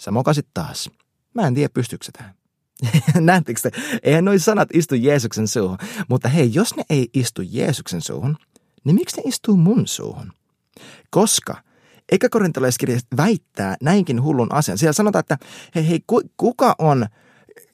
sä 0.00 0.10
mokasit 0.10 0.46
taas. 0.54 0.90
Mä 1.34 1.46
en 1.46 1.54
tiedä, 1.54 1.68
pystyykö 1.74 2.06
tähän. 2.12 2.34
Näettekö 3.20 3.60
te? 3.62 3.70
Eihän 4.02 4.24
noi 4.24 4.38
sanat 4.38 4.68
istu 4.72 4.94
Jeesuksen 4.94 5.48
suuhun. 5.48 5.78
Mutta 6.08 6.28
hei, 6.28 6.50
jos 6.54 6.76
ne 6.76 6.82
ei 6.90 7.08
istu 7.14 7.42
Jeesuksen 7.42 8.00
suuhun, 8.00 8.36
niin 8.84 8.94
miksi 8.94 9.16
ne 9.16 9.22
istuu 9.26 9.56
mun 9.56 9.86
suuhun? 9.86 10.32
Koska 11.10 11.56
eikä 12.12 12.28
korintalaiskirja 12.28 12.98
väittää 13.16 13.76
näinkin 13.82 14.22
hullun 14.22 14.52
asian. 14.54 14.78
Siellä 14.78 14.92
sanotaan, 14.92 15.20
että 15.20 15.38
hei, 15.74 15.88
hei 15.88 16.00
kuka 16.36 16.74
on, 16.78 17.06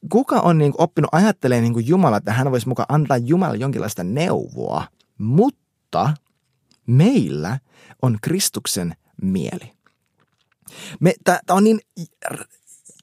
kuka 0.08 0.40
on 0.40 0.58
niin 0.58 0.72
oppinut 0.78 1.08
ajattelemaan 1.12 1.62
niin 1.62 1.72
kuin 1.72 1.86
Jumala, 1.86 2.16
että 2.16 2.32
hän 2.32 2.50
voisi 2.50 2.68
mukaan 2.68 2.86
antaa 2.88 3.16
Jumalalle 3.16 3.58
jonkinlaista 3.58 4.04
neuvoa, 4.04 4.84
mutta 5.18 6.14
meillä 6.86 7.58
on 8.02 8.18
Kristuksen 8.22 8.94
mieli. 9.22 9.72
Tämä 11.24 11.38
on 11.50 11.64
niin 11.64 11.80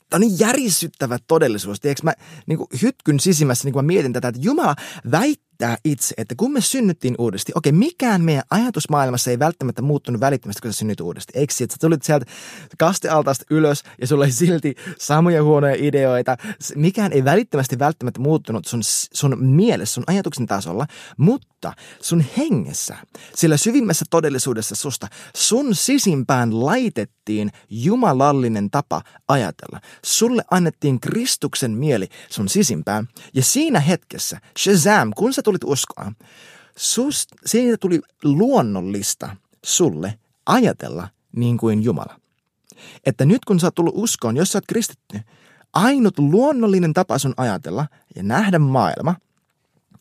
Tämä 0.10 0.18
on 0.18 0.22
niin 0.22 0.40
järisyttävä 0.40 1.20
todellisuus. 1.28 1.80
Tiedätkö, 1.80 2.04
mä 2.04 2.14
niin 2.46 2.58
kuin 2.58 2.68
hytkyn 2.82 3.20
sisimmässä, 3.20 3.66
niin 3.66 3.74
kuin 3.74 3.86
mä 3.86 3.88
mietin 3.88 4.14
tätä, 4.14 4.28
että 4.28 4.42
Jumala 4.44 4.76
väittää 5.12 5.49
itse, 5.86 6.16
että 6.18 6.36
kun 6.38 6.54
me 6.54 6.62
synnyttiin 6.62 7.16
uudesti, 7.18 7.52
okei, 7.56 7.72
mikään 7.72 8.22
meidän 8.22 8.44
ajatusmaailmassa 8.50 9.32
ei 9.32 9.40
välttämättä 9.40 9.82
muuttunut 9.82 10.22
välittömästi, 10.22 10.62
kun 10.62 10.74
sä 10.74 10.80
synnyt 10.80 11.02
uudesti. 11.02 11.34
Eikö 11.36 11.54
että 11.62 11.74
sä 11.74 11.78
tulit 11.82 12.04
sieltä 12.04 12.26
kastealtaasta 12.78 13.46
ylös 13.50 13.84
ja 14.02 14.08
sulla 14.08 14.24
oli 14.24 14.32
silti 14.32 14.76
samoja 15.00 15.44
huonoja 15.44 15.76
ideoita. 15.78 16.38
Mikään 16.76 17.14
ei 17.14 17.26
välittömästi 17.26 17.80
välttämättä 17.80 18.20
muuttunut 18.20 18.66
sun, 18.66 18.80
sun 19.14 19.38
mielessä, 19.40 19.94
sun 19.94 20.04
ajatuksen 20.08 20.46
tasolla, 20.46 20.88
mutta 21.18 21.74
sun 22.02 22.24
hengessä, 22.38 22.98
sillä 23.36 23.58
syvimmässä 23.58 24.06
todellisuudessa 24.10 24.76
susta, 24.76 25.08
sun 25.36 25.76
sisimpään 25.76 26.66
laitettiin 26.66 27.52
jumalallinen 27.70 28.70
tapa 28.70 29.02
ajatella. 29.28 29.80
Sulle 30.06 30.44
annettiin 30.52 31.00
Kristuksen 31.00 31.72
mieli 31.72 32.08
sun 32.30 32.50
sisimpään 32.50 33.08
ja 33.34 33.44
siinä 33.44 33.80
hetkessä, 33.80 34.40
Shazam, 34.60 35.12
kun 35.16 35.34
sä 35.34 35.42
tulit 35.50 35.64
uskoa, 35.64 36.12
sust, 36.78 37.30
siitä 37.46 37.78
tuli 37.78 38.02
luonnollista 38.24 39.36
sulle 39.66 40.20
ajatella 40.46 41.08
niin 41.36 41.58
kuin 41.58 41.84
Jumala. 41.84 42.20
Että 43.06 43.26
nyt 43.26 43.46
kun 43.46 43.60
sä 43.60 43.68
oot 43.68 43.76
tullut 43.76 43.94
uskoon, 43.98 44.38
jos 44.38 44.52
sä 44.52 44.58
oot 44.58 44.68
kristitty, 44.68 45.20
Ainut 45.74 46.20
luonnollinen 46.20 46.94
tapa 46.94 47.18
sun 47.18 47.34
ajatella 47.38 47.88
ja 48.16 48.24
nähdä 48.24 48.60
maailma 48.60 49.16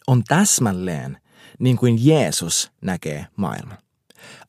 on 0.06 0.24
täsmälleen 0.24 1.18
niin 1.58 1.76
kuin 1.76 2.06
Jeesus 2.06 2.70
näkee 2.80 3.26
maailman. 3.36 3.78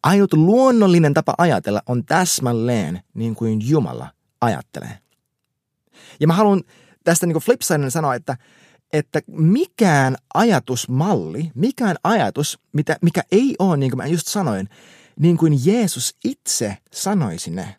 Ainut 0.04 0.34
luonnollinen 0.34 1.14
tapa 1.14 1.34
ajatella 1.38 1.82
on 1.86 2.06
täsmälleen 2.06 3.02
niin 3.14 3.36
kuin 3.36 3.70
Jumala 3.70 4.12
ajattelee. 4.42 5.00
Ja 6.20 6.28
mä 6.28 6.34
haluan 6.34 6.64
tästä 7.04 7.26
niin 7.26 7.38
flipsidena 7.38 7.90
sanoa, 7.90 8.16
että, 8.16 8.38
että 8.94 9.22
mikään 9.28 10.16
ajatusmalli, 10.34 11.52
mikään 11.56 11.96
ajatus, 12.04 12.60
mitä, 12.74 12.98
mikä 13.02 13.22
ei 13.32 13.56
ole, 13.60 13.78
niin 13.78 13.92
kuin 13.92 13.98
mä 13.98 14.06
just 14.06 14.28
sanoin, 14.28 14.70
niin 15.20 15.38
kuin 15.38 15.60
Jeesus 15.66 16.16
itse 16.24 16.78
sanoisi 16.94 17.52
ne, 17.52 17.76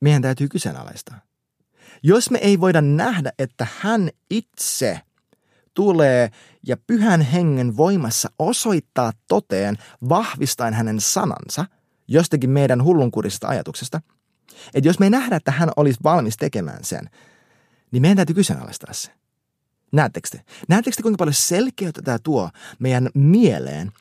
meidän 0.00 0.22
täytyy 0.22 0.48
kyseenalaistaa. 0.48 1.20
Jos 2.02 2.30
me 2.30 2.38
ei 2.38 2.60
voida 2.60 2.80
nähdä, 2.80 3.32
että 3.38 3.66
hän 3.80 4.10
itse 4.30 5.00
tulee 5.74 6.30
ja 6.66 6.76
pyhän 6.76 7.20
hengen 7.20 7.76
voimassa 7.76 8.30
osoittaa 8.38 9.12
toteen, 9.28 9.76
vahvistaen 10.08 10.74
hänen 10.74 11.00
sanansa 11.00 11.64
jostakin 12.08 12.50
meidän 12.50 12.84
hullunkurisesta 12.84 13.48
ajatuksesta, 13.48 14.00
että 14.74 14.88
jos 14.88 14.98
me 14.98 15.06
ei 15.06 15.10
nähdä, 15.10 15.36
että 15.36 15.50
hän 15.50 15.70
olisi 15.76 16.00
valmis 16.02 16.36
tekemään 16.36 16.84
sen, 16.84 17.10
niin 17.90 18.02
meidän 18.02 18.16
täytyy 18.16 18.34
kyseenalaistaa 18.34 18.92
se. 18.92 19.10
Näettekö 19.92 20.28
te? 20.30 20.40
Näettekö 20.68 20.96
te, 20.96 21.02
kuinka 21.02 21.18
paljon 21.18 21.34
selkeyttä 21.34 22.02
tämä 22.02 22.18
tuo 22.18 22.50
meidän 22.78 23.08
mieleen, 23.14 23.92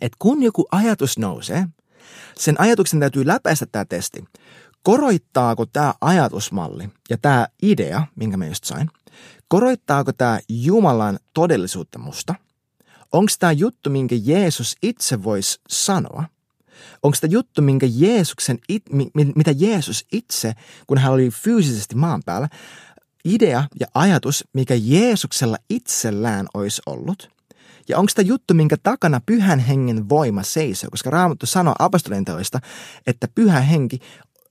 että 0.00 0.16
kun 0.18 0.42
joku 0.42 0.66
ajatus 0.70 1.18
nousee, 1.18 1.68
sen 2.38 2.60
ajatuksen 2.60 3.00
täytyy 3.00 3.26
läpäistä 3.26 3.66
tämä 3.66 3.84
testi. 3.84 4.24
Koroittaako 4.82 5.66
tämä 5.66 5.94
ajatusmalli 6.00 6.88
ja 7.10 7.18
tämä 7.18 7.48
idea, 7.62 8.06
minkä 8.16 8.36
mä 8.36 8.46
just 8.46 8.64
sain, 8.64 8.90
koroittaako 9.48 10.12
tämä 10.12 10.40
Jumalan 10.48 11.18
todellisuutta 11.34 11.98
musta? 11.98 12.34
Onko 13.12 13.32
tämä 13.38 13.52
juttu, 13.52 13.90
minkä 13.90 14.16
Jeesus 14.22 14.76
itse 14.82 15.22
voisi 15.22 15.60
sanoa? 15.68 16.24
Onko 17.02 17.16
tämä 17.20 17.30
juttu, 17.30 17.62
minkä 17.62 17.86
Jeesuksen, 17.90 18.58
mitä 19.12 19.54
Jeesus 19.56 20.06
itse, 20.12 20.54
kun 20.86 20.98
hän 20.98 21.12
oli 21.12 21.30
fyysisesti 21.30 21.94
maan 21.94 22.22
päällä, 22.26 22.48
idea 23.24 23.64
ja 23.80 23.86
ajatus, 23.94 24.44
mikä 24.52 24.74
Jeesuksella 24.74 25.56
itsellään 25.70 26.46
olisi 26.54 26.82
ollut? 26.86 27.30
Ja 27.88 27.98
onko 27.98 28.12
tämä 28.14 28.26
juttu, 28.26 28.54
minkä 28.54 28.76
takana 28.82 29.20
pyhän 29.26 29.58
hengen 29.58 30.08
voima 30.08 30.42
seisoo? 30.42 30.90
Koska 30.90 31.10
Raamattu 31.10 31.46
sanoo 31.46 31.74
apostolien 31.78 32.24
teoista, 32.24 32.60
että 33.06 33.28
pyhä 33.34 33.60
henki, 33.60 33.98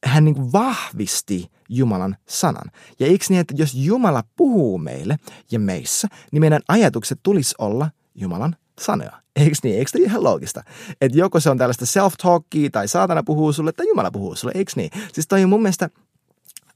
hän 0.05 0.25
niin 0.25 0.51
vahvisti 0.51 1.51
Jumalan 1.69 2.17
sanan. 2.29 2.71
Ja 2.99 3.07
eikö 3.07 3.25
niin, 3.29 3.39
että 3.39 3.53
jos 3.57 3.73
Jumala 3.75 4.23
puhuu 4.35 4.77
meille 4.77 5.17
ja 5.51 5.59
meissä, 5.59 6.07
niin 6.31 6.41
meidän 6.41 6.61
ajatukset 6.67 7.19
tulisi 7.23 7.55
olla 7.57 7.89
Jumalan 8.15 8.55
sanoja. 8.81 9.21
Eikö 9.35 9.55
niin? 9.63 9.79
Eikö 9.79 9.99
ihan 9.99 10.23
loogista? 10.23 10.63
Että 11.01 11.17
joko 11.17 11.39
se 11.39 11.49
on 11.49 11.57
tällaista 11.57 11.85
self-talkia 11.85 12.69
tai 12.71 12.87
saatana 12.87 13.23
puhuu 13.23 13.53
sulle 13.53 13.71
tai 13.71 13.87
Jumala 13.87 14.11
puhuu 14.11 14.35
sulle, 14.35 14.51
eikö 14.55 14.71
niin? 14.75 14.91
Siis 15.13 15.27
toi 15.27 15.43
on 15.43 15.49
mun 15.49 15.61
mielestä 15.61 15.89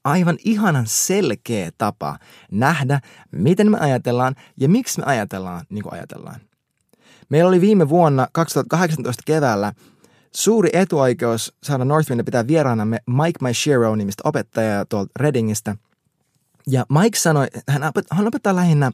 aivan 0.04 0.38
ihanan 0.46 0.88
selkeä 0.88 1.72
tapa 1.78 2.18
nähdä, 2.52 3.00
miten 3.32 3.72
me 3.72 3.78
ajatellaan 3.80 4.36
ja 4.58 4.70
miksi 4.70 5.00
me 5.00 5.06
ajatellaan 5.06 5.66
niin 5.70 5.84
kuin 5.84 5.94
ajatellaan. 5.94 6.42
Meillä 7.30 7.48
oli 7.50 7.62
viime 7.62 7.90
vuonna 7.90 8.28
2018 8.32 9.24
keväällä 9.26 9.74
suuri 10.36 10.70
etuoikeus 10.74 11.54
saada 11.64 11.86
Northwindin 11.86 12.26
pitää 12.26 12.48
vieraanamme 12.48 13.00
Mike 13.08 13.38
Maishiro 13.42 13.96
nimistä 13.96 14.22
opettajaa 14.26 14.86
tuolta 14.86 15.12
Readingistä. 15.20 15.76
Ja 16.68 16.86
Mike 16.90 17.18
sanoi, 17.18 17.48
hän 18.12 18.28
opettaa 18.28 18.56
lähinnä 18.56 18.92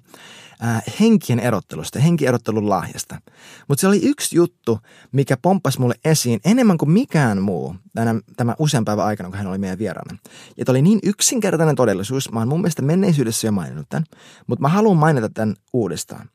äh, 0.64 0.84
henkien 1.00 1.40
erottelusta, 1.40 2.00
henkierottelun 2.00 2.70
lahjasta. 2.70 3.22
Mutta 3.68 3.82
se 3.82 3.88
oli 3.88 4.00
yksi 4.04 4.36
juttu, 4.36 4.80
mikä 5.12 5.38
pomppasi 5.42 5.80
mulle 5.80 5.96
esiin 6.06 6.40
enemmän 6.46 6.78
kuin 6.78 6.92
mikään 6.92 7.42
muu 7.42 7.76
tämän, 7.96 8.22
tämän 8.38 8.56
usean 8.60 8.86
päivän 8.86 9.06
aikana, 9.06 9.30
kun 9.30 9.38
hän 9.38 9.48
oli 9.48 9.58
meidän 9.58 9.80
vieraana. 9.80 10.18
Ja 10.58 10.66
oli 10.68 10.82
niin 10.82 11.00
yksinkertainen 11.04 11.76
todellisuus, 11.76 12.32
mä 12.32 12.40
oon 12.40 12.48
mun 12.48 12.62
mielestä 12.62 12.82
menneisyydessä 12.82 13.48
jo 13.48 13.52
maininnut 13.52 13.90
tämän, 13.90 14.06
mutta 14.48 14.62
mä 14.62 14.70
haluan 14.70 14.98
mainita 14.98 15.30
tämän 15.30 15.56
uudestaan. 15.74 16.30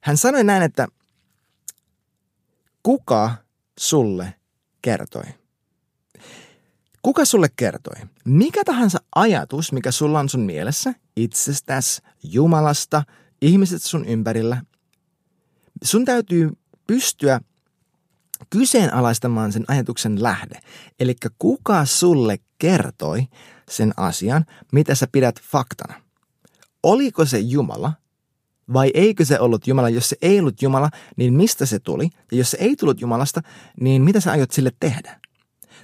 Hän 0.00 0.16
sanoi 0.16 0.44
näin, 0.44 0.62
että 0.62 0.86
kuka 2.82 3.34
sulle 3.78 4.34
kertoi? 4.82 5.24
Kuka 7.08 7.24
sulle 7.24 7.48
kertoi? 7.56 7.96
Mikä 8.24 8.64
tahansa 8.64 8.98
ajatus, 9.14 9.72
mikä 9.72 9.90
sulla 9.90 10.20
on 10.20 10.28
sun 10.28 10.40
mielessä, 10.40 10.94
itsestäsi, 11.16 12.02
Jumalasta, 12.22 13.02
ihmiset 13.42 13.82
sun 13.82 14.04
ympärillä, 14.04 14.62
sun 15.84 16.04
täytyy 16.04 16.50
pystyä 16.86 17.40
kyseenalaistamaan 18.50 19.52
sen 19.52 19.64
ajatuksen 19.68 20.22
lähde. 20.22 20.60
Eli 21.00 21.16
kuka 21.38 21.84
sulle 21.84 22.38
kertoi 22.58 23.26
sen 23.70 23.92
asian, 23.96 24.44
mitä 24.72 24.94
sä 24.94 25.06
pidät 25.12 25.40
faktana? 25.42 25.94
Oliko 26.82 27.24
se 27.24 27.38
Jumala 27.38 27.92
vai 28.72 28.90
eikö 28.94 29.24
se 29.24 29.40
ollut 29.40 29.66
Jumala? 29.66 29.88
Jos 29.88 30.08
se 30.08 30.16
ei 30.22 30.40
ollut 30.40 30.62
Jumala, 30.62 30.90
niin 31.16 31.34
mistä 31.34 31.66
se 31.66 31.78
tuli? 31.78 32.10
Ja 32.32 32.38
jos 32.38 32.50
se 32.50 32.56
ei 32.60 32.76
tullut 32.76 33.00
Jumalasta, 33.00 33.42
niin 33.80 34.02
mitä 34.02 34.20
sä 34.20 34.30
aiot 34.30 34.50
sille 34.50 34.72
tehdä? 34.80 35.20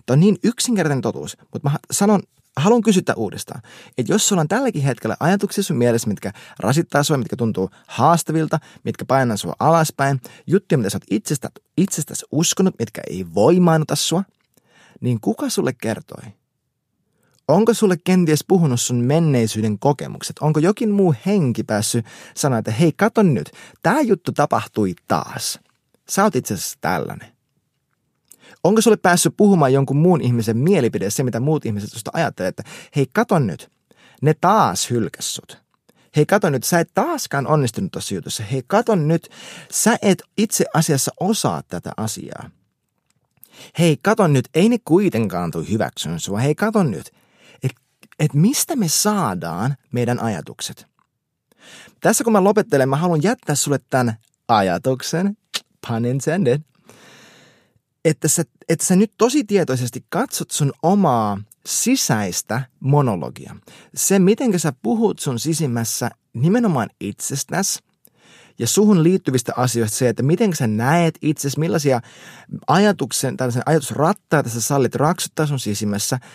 Tämä 0.07 0.14
on 0.14 0.20
niin 0.20 0.37
yksinkertainen 0.44 1.02
totuus, 1.02 1.37
mutta 1.52 1.70
mä 1.70 1.76
sanon, 1.90 2.20
haluan 2.57 2.83
kysyä 2.83 3.02
uudestaan, 3.16 3.62
että 3.98 4.12
jos 4.12 4.28
sulla 4.28 4.40
on 4.40 4.48
tälläkin 4.48 4.83
hetkellä 4.83 5.16
ajatuksia 5.20 5.64
sun 5.64 5.76
mielessä, 5.76 6.09
mitkä 6.09 6.33
rasittaa 6.59 7.02
sua, 7.02 7.16
mitkä 7.16 7.37
tuntuu 7.37 7.70
haastavilta, 7.87 8.59
mitkä 8.85 9.04
painaa 9.04 9.37
sua 9.37 9.54
alaspäin, 9.59 10.20
juttuja, 10.46 10.78
mitä 10.78 10.90
sä 10.90 10.96
oot 10.96 11.04
itsestä, 11.11 11.50
itsestäsi 11.76 12.26
uskonut, 12.33 12.74
mitkä 12.78 13.02
ei 13.11 13.26
voimaannuta 13.35 13.96
sua, 13.96 14.24
niin 15.00 15.20
kuka 15.20 15.48
sulle 15.48 15.72
kertoi? 15.72 16.22
Onko 17.48 17.74
sulle 17.74 17.96
kenties 18.04 18.44
puhunut 18.48 18.80
sun 18.80 18.96
menneisyyden 18.96 19.78
kokemukset? 19.78 20.38
Onko 20.38 20.61
jokin 20.61 20.90
muu 20.90 21.14
henki 21.26 21.62
päässyt 21.62 22.07
sanoa, 22.37 22.59
että 22.59 22.70
hei, 22.70 22.92
kato 22.92 23.22
nyt, 23.22 23.50
tämä 23.83 24.00
juttu 24.00 24.33
tapahtui 24.33 24.94
taas. 25.09 25.61
Sä 26.09 26.22
oot 26.24 26.37
itse 26.37 26.54
asiassa 26.54 26.78
tällainen. 26.80 27.34
Onko 28.64 28.81
sulle 28.81 28.96
päässyt 28.96 29.37
puhumaan 29.37 29.72
jonkun 29.72 29.96
muun 29.96 30.20
ihmisen 30.20 30.57
mielipide, 30.57 31.11
se 31.11 31.22
mitä 31.22 31.40
muut 31.40 31.66
ihmiset 31.66 31.90
susta 31.90 32.11
ajattelee, 32.14 32.48
että 32.48 32.62
hei, 32.96 33.07
kato 33.12 33.38
nyt, 33.38 33.70
ne 34.22 34.35
taas 34.40 34.90
hylkässut. 34.90 35.64
Hei, 36.16 36.27
kato 36.27 36.50
nyt, 36.50 36.64
sä 36.64 36.81
et 36.81 36.90
taaskaan 36.94 37.46
onnistunut 37.46 37.92
tuossa 37.92 38.14
jutussa. 38.14 38.42
Hei, 38.42 38.62
kato 38.66 38.94
nyt, 38.94 39.29
sä 39.70 39.98
et 40.03 40.22
itse 40.38 40.64
asiassa 40.74 41.12
osaa 41.20 41.62
tätä 41.62 41.92
asiaa. 41.96 42.50
Hei, 43.79 43.96
kato 44.03 44.27
nyt, 44.27 44.48
ei 44.55 44.68
ne 44.68 44.79
kuitenkaan 44.85 45.50
tule 45.50 45.70
hyväksyn 45.70 46.20
sua. 46.20 46.38
Hei, 46.38 46.55
kato 46.55 46.83
nyt, 46.83 47.11
että 48.18 48.38
mistä 48.38 48.77
me 48.77 48.88
saadaan 48.88 49.77
meidän 49.92 50.20
ajatukset. 50.20 50.87
Tässä 52.00 52.24
kun 52.24 52.33
mä 52.33 52.44
lopettelen, 52.44 52.88
mä 52.88 52.96
haluan 52.96 53.22
jättää 53.22 53.55
sulle 53.55 53.79
tämän 53.90 54.16
ajatuksen, 54.48 55.37
pun 55.87 56.05
intended, 56.05 56.61
että 58.05 58.29
sä, 58.29 58.43
että 58.69 58.87
sä 58.87 58.97
nyt 58.97 59.12
tosi 59.19 59.45
tietoisesti 59.45 60.05
katsot 60.09 60.51
sun 60.51 60.73
omaa 60.83 61.40
sisäistä 61.67 62.62
monologia. 62.81 63.57
Se, 63.95 64.19
miten 64.19 64.61
sä 64.61 64.73
puhut 64.83 65.19
sun 65.19 65.38
sisimmässä 65.38 66.11
nimenomaan 66.33 66.90
itsestäsi 67.01 67.79
ja 68.59 68.67
suhun 68.67 69.03
liittyvistä 69.03 69.53
asioista 69.57 69.97
se, 69.97 70.09
että 70.09 70.23
miten 70.23 70.57
sä 70.57 70.67
näet 70.67 71.19
itsesi, 71.23 71.61
millaisia 71.61 72.01
ajatuksen, 72.67 73.37
tällaisen 73.37 73.62
ajatusrattaita 73.67 74.49
sä 74.49 74.61
sallit 74.61 74.95
raksuttaa 74.95 75.47
sun 75.47 75.61
sisimmässä– 75.61 76.19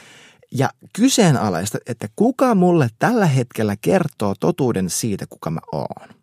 ja 0.52 0.70
kyseenalaista, 0.94 1.78
että 1.86 2.08
kuka 2.16 2.56
mulle 2.56 2.90
tällä 3.00 3.26
hetkellä 3.26 3.76
kertoo 3.82 4.36
totuuden 4.40 4.90
siitä, 4.90 5.26
kuka 5.30 5.50
mä 5.50 5.60
oon. 5.72 6.19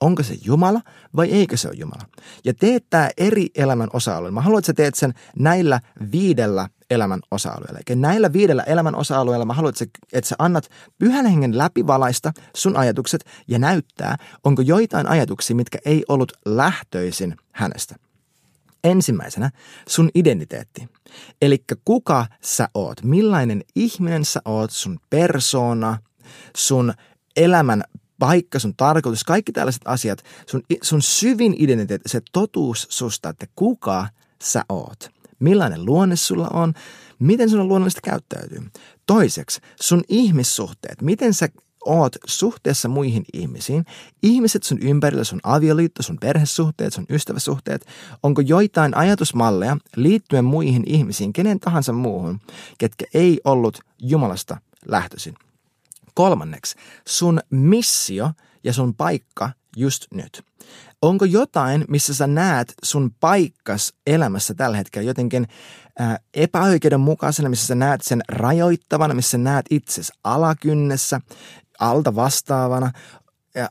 Onko 0.00 0.22
se 0.22 0.34
Jumala 0.44 0.80
vai 1.16 1.30
eikö 1.30 1.56
se 1.56 1.68
ole 1.68 1.76
Jumala? 1.76 2.08
Ja 2.44 2.54
teet 2.54 2.84
tämä 2.90 3.10
eri 3.16 3.46
elämän 3.54 3.88
osa-alueilla. 3.92 4.34
Mä 4.34 4.40
haluan, 4.40 4.58
että 4.58 4.66
sä 4.66 4.72
teet 4.72 4.94
sen 4.94 5.14
näillä 5.38 5.80
viidellä 6.12 6.68
elämän 6.90 7.20
osa-alueella. 7.30 7.80
Eli 7.88 7.96
näillä 7.96 8.32
viidellä 8.32 8.62
elämän 8.62 8.94
osa-alueella 8.94 9.44
mä 9.44 9.54
haluan, 9.54 9.68
että 9.68 9.78
sä, 9.78 9.86
että 10.12 10.28
sä 10.28 10.36
annat 10.38 10.68
pyhän 10.98 11.26
hengen 11.26 11.58
läpivalaista 11.58 12.32
sun 12.56 12.76
ajatukset 12.76 13.24
ja 13.48 13.58
näyttää, 13.58 14.16
onko 14.44 14.62
joitain 14.62 15.06
ajatuksia, 15.06 15.56
mitkä 15.56 15.78
ei 15.84 16.04
ollut 16.08 16.32
lähtöisin 16.46 17.36
hänestä. 17.52 17.94
Ensimmäisenä 18.84 19.50
sun 19.88 20.10
identiteetti. 20.14 20.88
Eli 21.42 21.64
kuka 21.84 22.26
sä 22.42 22.68
oot, 22.74 23.02
millainen 23.02 23.62
ihminen 23.74 24.24
sä 24.24 24.40
oot, 24.44 24.70
sun 24.70 24.98
persona, 25.10 25.98
sun 26.56 26.92
elämän 27.36 27.82
paikka, 28.18 28.58
sun 28.58 28.76
tarkoitus, 28.76 29.24
kaikki 29.24 29.52
tällaiset 29.52 29.82
asiat, 29.84 30.24
sun, 30.46 30.62
sun 30.82 31.02
syvin 31.02 31.54
identiteetti, 31.58 32.08
se 32.08 32.20
totuus 32.32 32.86
susta, 32.90 33.28
että 33.28 33.46
kuka 33.56 34.08
sä 34.42 34.64
oot. 34.68 35.10
Millainen 35.38 35.84
luonne 35.84 36.16
sulla 36.16 36.48
on, 36.48 36.74
miten 37.18 37.50
sun 37.50 37.60
on 37.60 37.68
luonnollista 37.68 38.00
käyttäytyy. 38.00 38.62
Toiseksi, 39.06 39.60
sun 39.80 40.02
ihmissuhteet, 40.08 41.02
miten 41.02 41.34
sä 41.34 41.48
oot 41.86 42.16
suhteessa 42.26 42.88
muihin 42.88 43.24
ihmisiin, 43.32 43.84
ihmiset 44.22 44.62
sun 44.62 44.78
ympärillä, 44.82 45.24
sun 45.24 45.40
avioliitto, 45.42 46.02
sun 46.02 46.18
perhesuhteet, 46.20 46.92
sun 46.92 47.06
ystäväsuhteet, 47.10 47.86
onko 48.22 48.40
joitain 48.40 48.96
ajatusmalleja 48.96 49.76
liittyen 49.96 50.44
muihin 50.44 50.82
ihmisiin, 50.86 51.32
kenen 51.32 51.60
tahansa 51.60 51.92
muuhun, 51.92 52.40
ketkä 52.78 53.04
ei 53.14 53.40
ollut 53.44 53.80
Jumalasta 53.98 54.56
lähtöisin. 54.86 55.34
Kolmanneksi, 56.16 56.76
sun 57.08 57.40
missio 57.50 58.30
ja 58.64 58.72
sun 58.72 58.94
paikka 58.94 59.50
just 59.76 60.06
nyt. 60.14 60.42
Onko 61.02 61.24
jotain, 61.24 61.84
missä 61.88 62.14
sä 62.14 62.26
näet 62.26 62.74
sun 62.82 63.10
paikkas 63.20 63.92
elämässä 64.06 64.54
tällä 64.54 64.76
hetkellä 64.76 65.06
jotenkin 65.06 65.46
ää, 65.98 66.18
epäoikeudenmukaisena, 66.34 67.48
missä 67.48 67.66
sä 67.66 67.74
näet 67.74 68.00
sen 68.00 68.22
rajoittavana, 68.28 69.14
missä 69.14 69.30
sä 69.30 69.38
näet 69.38 69.66
itsesi 69.70 70.12
alakynnessä, 70.24 71.20
alta 71.80 72.14
vastaavana. 72.14 72.92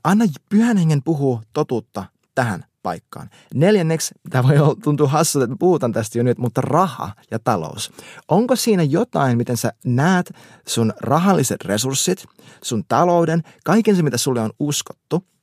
Anna 0.03 0.25
pyhän 0.49 0.77
hengen 0.77 1.03
puhua 1.03 1.41
totuutta 1.53 2.05
tähän 2.35 2.65
paikkaan. 2.85 3.29
Neljänneksi, 3.53 4.13
tämä 4.29 4.49
voi 4.49 4.75
tuntua 4.83 5.07
hassulta, 5.07 5.43
että 5.43 5.55
puhutaan 5.59 5.91
tästä 5.91 6.17
jo 6.17 6.23
nyt, 6.23 6.37
mutta 6.37 6.61
raha 6.61 7.11
ja 7.31 7.39
talous. 7.39 7.91
Onko 8.27 8.55
siinä 8.55 8.83
jotain, 8.83 9.37
miten 9.37 9.57
sä 9.57 9.73
näet 9.85 10.33
sun 10.67 10.93
rahalliset 11.01 11.65
resurssit, 11.65 12.25
sun 12.63 12.83
talouden, 12.87 13.43
kaiken 13.63 13.95
se, 13.95 14.03
mitä 14.03 14.17
sulle 14.17 14.41
on 14.41 14.51
uskottu– 14.59 15.23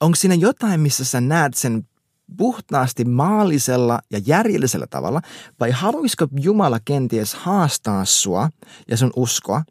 onko 0.00 0.14
siinä 0.14 0.34
jotain, 0.34 0.80
missä 0.80 1.04
sä 1.04 1.20
näet 1.20 1.54
sen 1.54 1.88
puhtaasti 2.36 3.04
maallisella 3.04 3.98
ja 4.10 4.20
järjellisellä 4.26 4.86
tavalla, 4.90 5.20
vai 5.60 5.70
haluaisiko 5.70 6.26
Jumala 6.40 6.80
kenties 6.84 7.34
haastaa 7.34 8.04
sua 8.04 8.50
ja 8.88 8.96
sun 8.96 9.12
uskoa 9.16 9.62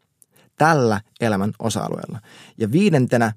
tällä 0.58 1.00
elämän 1.20 1.52
osa-alueella? 1.58 2.20
Ja 2.58 2.72
viidentenä, 2.72 3.32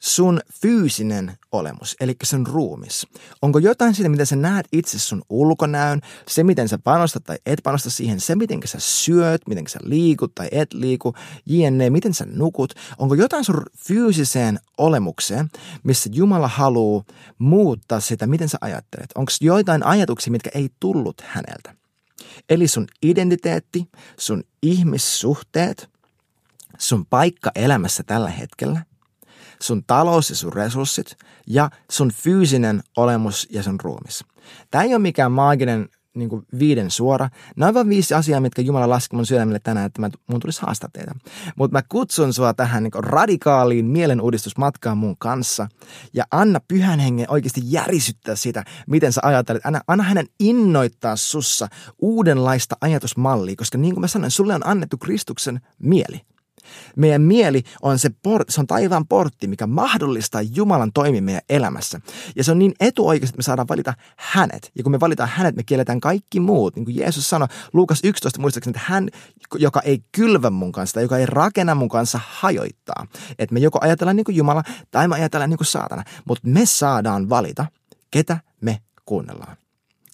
sun 0.00 0.40
fyysinen 0.62 1.38
olemus, 1.52 1.96
eli 2.00 2.16
sun 2.22 2.46
ruumis. 2.46 3.06
Onko 3.42 3.58
jotain 3.58 3.94
siitä, 3.94 4.08
miten 4.08 4.26
sä 4.26 4.36
näet 4.36 4.66
itse 4.72 4.98
sun 4.98 5.22
ulkonäön, 5.28 6.00
se 6.28 6.44
miten 6.44 6.68
sä 6.68 6.78
panostat 6.78 7.24
tai 7.24 7.38
et 7.46 7.60
panosta 7.62 7.90
siihen, 7.90 8.20
se 8.20 8.34
miten 8.34 8.60
sä 8.64 8.78
syöt, 8.80 9.42
miten 9.48 9.66
sä 9.68 9.78
liikut 9.82 10.34
tai 10.34 10.48
et 10.52 10.72
liiku, 10.72 11.14
jne, 11.46 11.90
miten 11.90 12.14
sä 12.14 12.26
nukut. 12.30 12.74
Onko 12.98 13.14
jotain 13.14 13.44
sun 13.44 13.62
fyysiseen 13.86 14.58
olemukseen, 14.78 15.50
missä 15.82 16.10
Jumala 16.12 16.48
haluaa 16.48 17.04
muuttaa 17.38 18.00
sitä, 18.00 18.26
miten 18.26 18.48
sä 18.48 18.58
ajattelet? 18.60 19.10
Onko 19.14 19.32
joitain 19.40 19.86
ajatuksia, 19.86 20.30
mitkä 20.30 20.50
ei 20.54 20.68
tullut 20.80 21.20
häneltä? 21.20 21.74
Eli 22.50 22.68
sun 22.68 22.86
identiteetti, 23.02 23.88
sun 24.18 24.44
ihmissuhteet, 24.62 25.90
sun 26.78 27.06
paikka 27.06 27.50
elämässä 27.54 28.02
tällä 28.02 28.30
hetkellä, 28.30 28.82
sun 29.62 29.84
talous 29.86 30.30
ja 30.30 30.36
sun 30.36 30.52
resurssit 30.52 31.16
ja 31.46 31.70
sun 31.90 32.12
fyysinen 32.12 32.82
olemus 32.96 33.48
ja 33.50 33.62
sun 33.62 33.80
ruumis. 33.80 34.24
Tämä 34.70 34.84
ei 34.84 34.94
ole 34.94 34.98
mikään 34.98 35.32
maaginen 35.32 35.88
niin 36.14 36.28
kuin 36.28 36.46
viiden 36.58 36.90
suora. 36.90 37.28
Nämä 37.56 37.68
on 37.68 37.74
vain 37.74 37.88
viisi 37.88 38.14
asiaa, 38.14 38.40
mitkä 38.40 38.62
Jumala 38.62 38.88
laski 38.88 39.16
mun 39.16 39.26
sydämelle 39.26 39.58
tänään, 39.58 39.86
että 39.86 40.10
mun 40.26 40.40
tulisi 40.40 40.62
haastaa 40.62 40.90
teitä. 40.92 41.14
Mutta 41.56 41.78
mä 41.78 41.82
kutsun 41.88 42.32
sua 42.32 42.54
tähän 42.54 42.82
niin 42.82 43.04
radikaaliin 43.04 43.86
mielenuudistusmatkaan 43.86 44.98
mun 44.98 45.16
kanssa 45.18 45.68
ja 46.14 46.24
anna 46.30 46.60
pyhän 46.68 46.98
hengen 46.98 47.30
oikeasti 47.30 47.60
järisyttää 47.64 48.36
sitä, 48.36 48.64
miten 48.86 49.12
sä 49.12 49.20
ajattelet. 49.24 49.66
Anna, 49.66 49.80
anna 49.86 50.04
hänen 50.04 50.26
innoittaa 50.40 51.16
sussa 51.16 51.68
uudenlaista 51.98 52.76
ajatusmallia, 52.80 53.56
koska 53.56 53.78
niin 53.78 53.94
kuin 53.94 54.00
mä 54.00 54.08
sanoin, 54.08 54.30
sulle 54.30 54.54
on 54.54 54.66
annettu 54.66 54.98
Kristuksen 54.98 55.60
mieli. 55.78 56.20
Meidän 56.96 57.22
mieli 57.22 57.62
on 57.82 57.98
se, 57.98 58.10
port, 58.22 58.48
se 58.48 58.60
on 58.60 58.66
taivaan 58.66 59.06
portti, 59.06 59.46
mikä 59.46 59.66
mahdollistaa 59.66 60.42
Jumalan 60.42 60.92
toimia 60.92 61.22
meidän 61.22 61.42
elämässä. 61.48 62.00
Ja 62.36 62.44
se 62.44 62.52
on 62.52 62.58
niin 62.58 62.74
etuoikeus, 62.80 63.30
että 63.30 63.38
me 63.38 63.42
saadaan 63.42 63.68
valita 63.68 63.94
hänet. 64.16 64.70
Ja 64.74 64.82
kun 64.82 64.92
me 64.92 65.00
valitaan 65.00 65.28
hänet, 65.28 65.56
me 65.56 65.62
kielletään 65.62 66.00
kaikki 66.00 66.40
muut. 66.40 66.76
Niin 66.76 66.84
kuin 66.84 66.96
Jeesus 66.96 67.30
sanoi 67.30 67.48
Luukas 67.72 68.00
11 68.04 68.40
muistaakseni, 68.40 68.76
että 68.76 68.92
hän, 68.92 69.08
joka 69.54 69.80
ei 69.80 70.02
kylvä 70.12 70.50
mun 70.50 70.72
kanssa 70.72 70.94
tai 70.94 71.02
joka 71.02 71.18
ei 71.18 71.26
rakenna 71.26 71.74
mun 71.74 71.88
kanssa, 71.88 72.20
hajoittaa. 72.28 73.06
Että 73.38 73.54
me 73.54 73.60
joko 73.60 73.78
ajatellaan 73.82 74.16
niin 74.16 74.24
kuin 74.24 74.36
Jumala 74.36 74.62
tai 74.90 75.08
me 75.08 75.14
ajatellaan 75.14 75.50
niin 75.50 75.58
kuin 75.58 75.66
saatana. 75.66 76.04
Mutta 76.24 76.48
me 76.48 76.66
saadaan 76.66 77.28
valita, 77.28 77.66
ketä 78.10 78.38
me 78.60 78.80
kuunnellaan. 79.04 79.56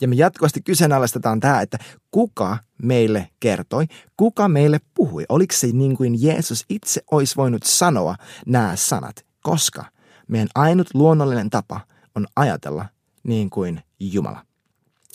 Ja 0.01 0.09
me 0.09 0.15
jatkuvasti 0.15 0.63
kyseenalaistetaan 0.63 1.41
tämä, 1.41 1.61
että 1.61 1.79
kuka 2.11 2.59
meille 2.83 3.29
kertoi, 3.41 3.87
kuka 4.17 4.49
meille 4.49 4.81
puhui. 4.95 5.25
Oliko 5.29 5.55
se 5.57 5.67
niin 5.67 5.97
kuin 5.97 6.23
Jeesus 6.23 6.65
itse 6.69 7.03
olisi 7.11 7.37
voinut 7.37 7.63
sanoa 7.63 8.17
nämä 8.47 8.77
sanat, 8.77 9.25
koska 9.43 9.85
meidän 10.29 10.49
ainut 10.55 10.89
luonnollinen 10.95 11.51
tapa 11.51 11.81
on 12.15 12.27
ajatella 12.37 12.85
niin 13.23 13.51
kuin 13.51 13.81
Jumala. 14.01 14.47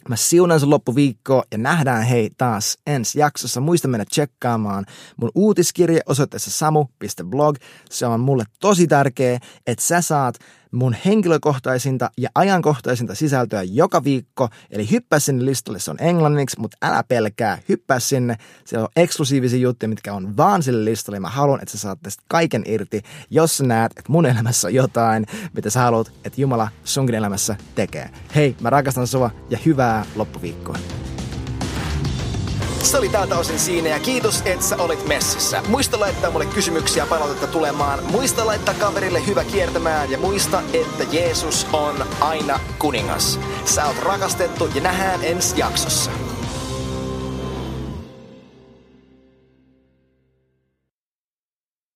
Mä 0.09 0.15
siunaan 0.15 0.59
sun 0.59 0.69
loppuviikkoa 0.69 1.43
ja 1.51 1.57
nähdään 1.57 2.03
hei 2.03 2.29
taas 2.37 2.77
ensi 2.87 3.19
jaksossa. 3.19 3.61
Muista 3.61 3.87
mennä 3.87 4.05
tsekkaamaan 4.05 4.85
mun 5.17 5.31
uutiskirje 5.35 5.99
osoitteessa 6.05 6.51
samu.blog. 6.51 7.55
Se 7.89 8.05
on 8.05 8.19
mulle 8.19 8.43
tosi 8.59 8.87
tärkeä, 8.87 9.39
että 9.67 9.83
sä 9.83 10.01
saat 10.01 10.39
mun 10.71 10.95
henkilökohtaisinta 11.05 12.11
ja 12.17 12.29
ajankohtaisinta 12.35 13.15
sisältöä 13.15 13.63
joka 13.63 14.03
viikko. 14.03 14.49
Eli 14.69 14.91
hyppää 14.91 15.19
sinne 15.19 15.45
listalle, 15.45 15.79
se 15.79 15.91
on 15.91 15.97
englanniksi, 15.99 16.59
mutta 16.59 16.77
älä 16.81 17.03
pelkää, 17.03 17.57
hyppää 17.69 17.99
sinne. 17.99 18.35
Se 18.65 18.77
on 18.77 18.87
eksklusiivisia 18.95 19.59
juttuja, 19.59 19.89
mitkä 19.89 20.13
on 20.13 20.37
vaan 20.37 20.63
sille 20.63 20.85
listalle. 20.85 21.19
Mä 21.19 21.29
haluan, 21.29 21.61
että 21.61 21.71
sä 21.71 21.77
saat 21.77 21.99
tästä 22.01 22.23
kaiken 22.27 22.63
irti, 22.65 23.01
jos 23.29 23.57
sä 23.57 23.63
näet, 23.63 23.91
että 23.91 24.11
mun 24.11 24.25
elämässä 24.25 24.67
on 24.67 24.73
jotain, 24.73 25.25
mitä 25.53 25.69
sä 25.69 25.79
haluat, 25.79 26.11
että 26.25 26.41
Jumala 26.41 26.67
sunkin 26.83 27.15
elämässä 27.15 27.55
tekee. 27.75 28.09
Hei, 28.35 28.55
mä 28.61 28.69
rakastan 28.69 29.07
sua 29.07 29.31
ja 29.49 29.57
hyvää 29.65 30.05
loppuviikkoa. 30.15 30.77
Se 32.83 32.97
oli 32.97 33.09
tältä 33.09 33.37
osin 33.37 33.59
siinä 33.59 33.89
ja 33.89 33.99
kiitos, 33.99 34.41
että 34.45 34.65
sä 34.65 34.77
olit 34.77 35.07
messissä. 35.07 35.63
Muista 35.67 35.99
laittaa 35.99 36.31
mulle 36.31 36.45
kysymyksiä 36.45 37.05
palautetta 37.05 37.47
tulemaan. 37.47 37.99
Muista 38.11 38.45
laittaa 38.45 38.73
kaverille 38.73 39.27
hyvä 39.27 39.43
kiertämään 39.43 40.11
ja 40.11 40.17
muista, 40.17 40.61
että 40.73 41.03
Jeesus 41.11 41.67
on 41.73 42.05
aina 42.19 42.59
kuningas. 42.79 43.39
Sä 43.65 43.85
oot 43.85 43.99
rakastettu 43.99 44.69
ja 44.75 44.81
nähdään 44.81 45.19
ensi 45.23 45.59
jaksossa. 45.59 46.11